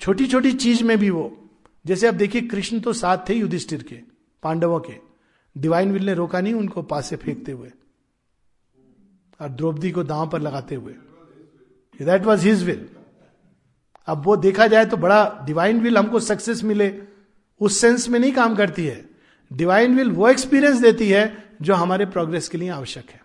[0.00, 1.24] छोटी छोटी चीज़ में भी वो।
[1.84, 3.96] जैसे आप देखिए, कृष्ण तो साथ थे युधिष्ठिर के,
[4.42, 4.94] पांडवों के।
[5.56, 7.70] डिवाइन विल ने रोका नहीं उनको पास से फेंकते हुए,
[9.40, 10.94] और द्रौपदी को दांव पर लगाते हुए।
[12.00, 12.88] दैट वॉज़ हिज विल
[14.10, 16.92] अब वो देखा जाए तो बड़ा डिवाइन विल हमको सक्सेस मिले।
[17.60, 19.04] उस सेंस में नहीं काम करती है।
[19.50, 21.22] डिवाइन विल वो एक्सपीरियंस देती है
[21.62, 23.20] जो हमारे प्रोग्रेस के लिए आवश्यक है।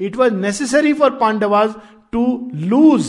[0.00, 1.74] It was necessary for Pandavas
[2.12, 3.08] to lose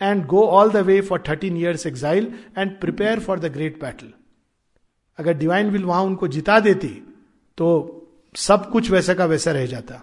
[0.00, 4.12] and go all the way for thirteen years exile and prepare for the great battle
[5.18, 6.88] अगर डिवाइन विल वहाँ उनको जिता देती
[7.58, 7.68] तो
[8.34, 10.02] सब कुछ वैसा का वैसा रह जाता।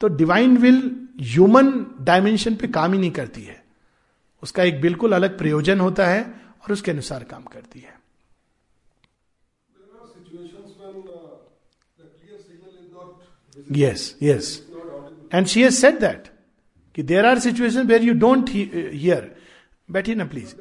[0.00, 0.80] तो डिवाइन विल
[1.22, 3.61] ह्यूमन डायमेंशन पे काम ही नहीं करती है।
[4.42, 6.22] उसका एक बिल्कुल अलग प्रयोजन होता है
[6.62, 8.00] और उसके अनुसार काम करती है।
[13.72, 14.48] Yes yes
[15.34, 16.28] and she has said that
[16.94, 19.34] कि there are situation where you don't hear
[19.88, 20.54] बैठी ना प्लीज़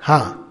[0.00, 0.47] हाँ।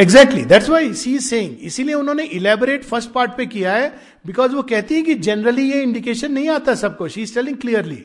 [0.00, 3.88] Exactly that's why she saying इसीलिए उन्होंने इलेबोरेट फ़र्स्ट पार्ट पे किया है
[4.26, 7.08] बिकॉज़ वो कहती है कि जनरली ये इंडिकेशन नहीं आता सबको.
[7.08, 7.96] शी इज़ टेलिंग क्लियरली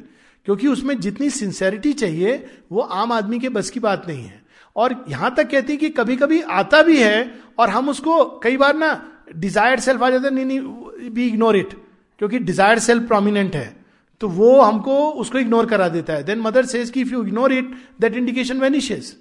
[0.47, 2.33] क्योंकि उसमें जितनी सिंसेरिटी चाहिए,
[2.71, 4.41] वो आम आदमी के बस की बात नहीं है.
[4.75, 8.57] और यहाँ तक कहती है कि कभी कभी आता भी है, और हम उसको कई
[8.57, 8.93] बार ना
[9.35, 11.73] डिज़ायर सेल्फ आ जाता नहीं नहीं वी इग्नोर इट
[12.19, 13.75] क्योंकि डिजायर्ड सेल्फ प्रोमिनेंट है.
[14.21, 16.23] तो वो हमको उसको इग्नोर करा देता है.
[16.23, 19.15] देन मदर सेज कि if you ignore it that indication vanishes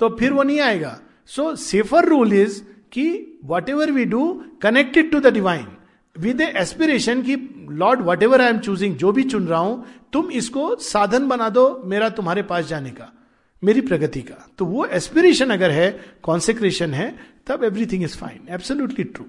[0.00, 0.98] तो फिर वो नहीं आएगा.
[1.28, 2.60] सो सेफर रूल इज़
[2.92, 3.06] कि
[3.68, 4.22] whatever we do
[4.62, 5.66] connected to the divine
[6.16, 7.36] with a aspiration की
[7.72, 11.66] lord whatever I am choosing जो भी चुन रहा हूँ तुम इसको साधन बना दो
[11.86, 13.12] मेरा तुम्हारे पास जाने का
[13.62, 15.90] मेरी प्रगति का तो वो एस्पिरेशन अगर है
[16.22, 17.14] कॉन्सेक्रेशन है
[17.46, 19.24] तब everything is fine absolutely true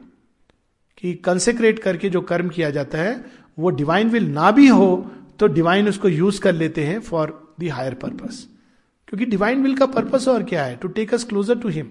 [0.98, 3.14] कि कंसेक्रेट करके जो कर्म किया जाता है
[3.60, 4.89] वो डिवाइन विल ना भी हो
[5.39, 8.48] तो डिवाइन उसको यूज़ कर लेते हैं फॉर द हायर पर्पस
[9.14, 10.76] क्योंकि डिवाइन विल का पर्पस और क्या है?
[10.76, 11.89] To take us closer to him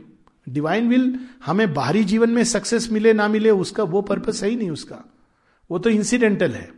[0.49, 4.57] divine will हमें बाहरी जीवन में सक्सेस मिले, ना मिले, उसका वो पर्पस है ही
[4.57, 5.13] नहीं उसका।
[5.71, 6.71] वो तो इंसिडेंटल है।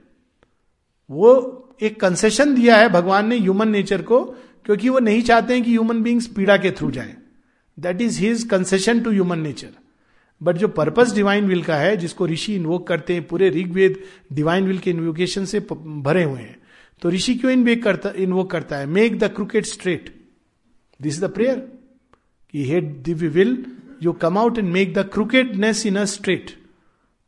[1.10, 4.24] वो एक कंसेशन दिया है भगवान ने ह्यूमन नेचर को,
[4.64, 7.14] क्योंकि वो नहीं चाहते हैं कि ह्यूमन बींग्स पीड़ा के थ्रू जाए।
[7.78, 9.70] That is his concession to human nature
[10.42, 14.00] but जो पर्पस डिवाइन विल का है, जिसको ऋषि इन्वोक करते हैं, पूरे ऋग्वेद
[14.32, 16.56] डिवाइन विल के इन्वोकेशन से भरे हुए हैं।
[17.02, 18.86] तो ऋषि क्यों इन्वेक करता इन्वोक करता है?
[18.86, 20.23] Make the crooked straight
[21.02, 21.56] this is the prayer
[22.54, 23.64] कि हेड Divya will
[24.02, 26.50] you come out and make the crookedness in a straight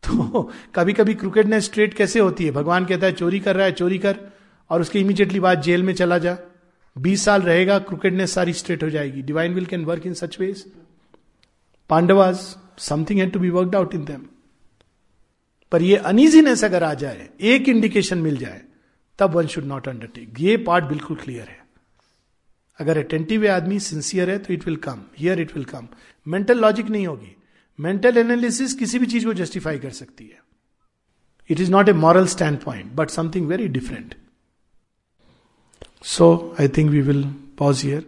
[0.02, 2.50] तो कभी कभी क्रिकेटनेस स्ट्रेट कैसे होती है?
[2.50, 4.16] भगवान कहता है, चोरी कर रहा है, चोरी कर,
[4.70, 6.36] और उसके इमीडिएटली बाद जेल में चला जा।
[6.96, 10.64] बीस साल रहेगा क्रिकेटनेस सारी स्ट्रेट हो जाएगी। Divine will can work in such ways
[11.90, 12.38] Pandavas
[12.78, 14.22] something had to be worked out in them
[15.72, 18.62] पर ये अनइजीनेस अगर आ जाए, एक इंडिकेशन मिल जाए,
[19.18, 21.65] तब वन शुड नॉट अंडरटेक ये पार्ट बिल्कुल क्लियर है।
[22.78, 25.88] अगर अटेंटिव आदमी सिंसियर है तो it will come here it will come
[26.26, 27.36] mental logic नहीं होगी.
[27.78, 30.40] मेंटल एनालिसिस किसी भी चीज़ को जस्टिफाई कर सकती है.
[31.50, 34.14] It is not a moral stand point but something very different
[36.04, 37.24] so I think we will
[37.58, 38.04] pause here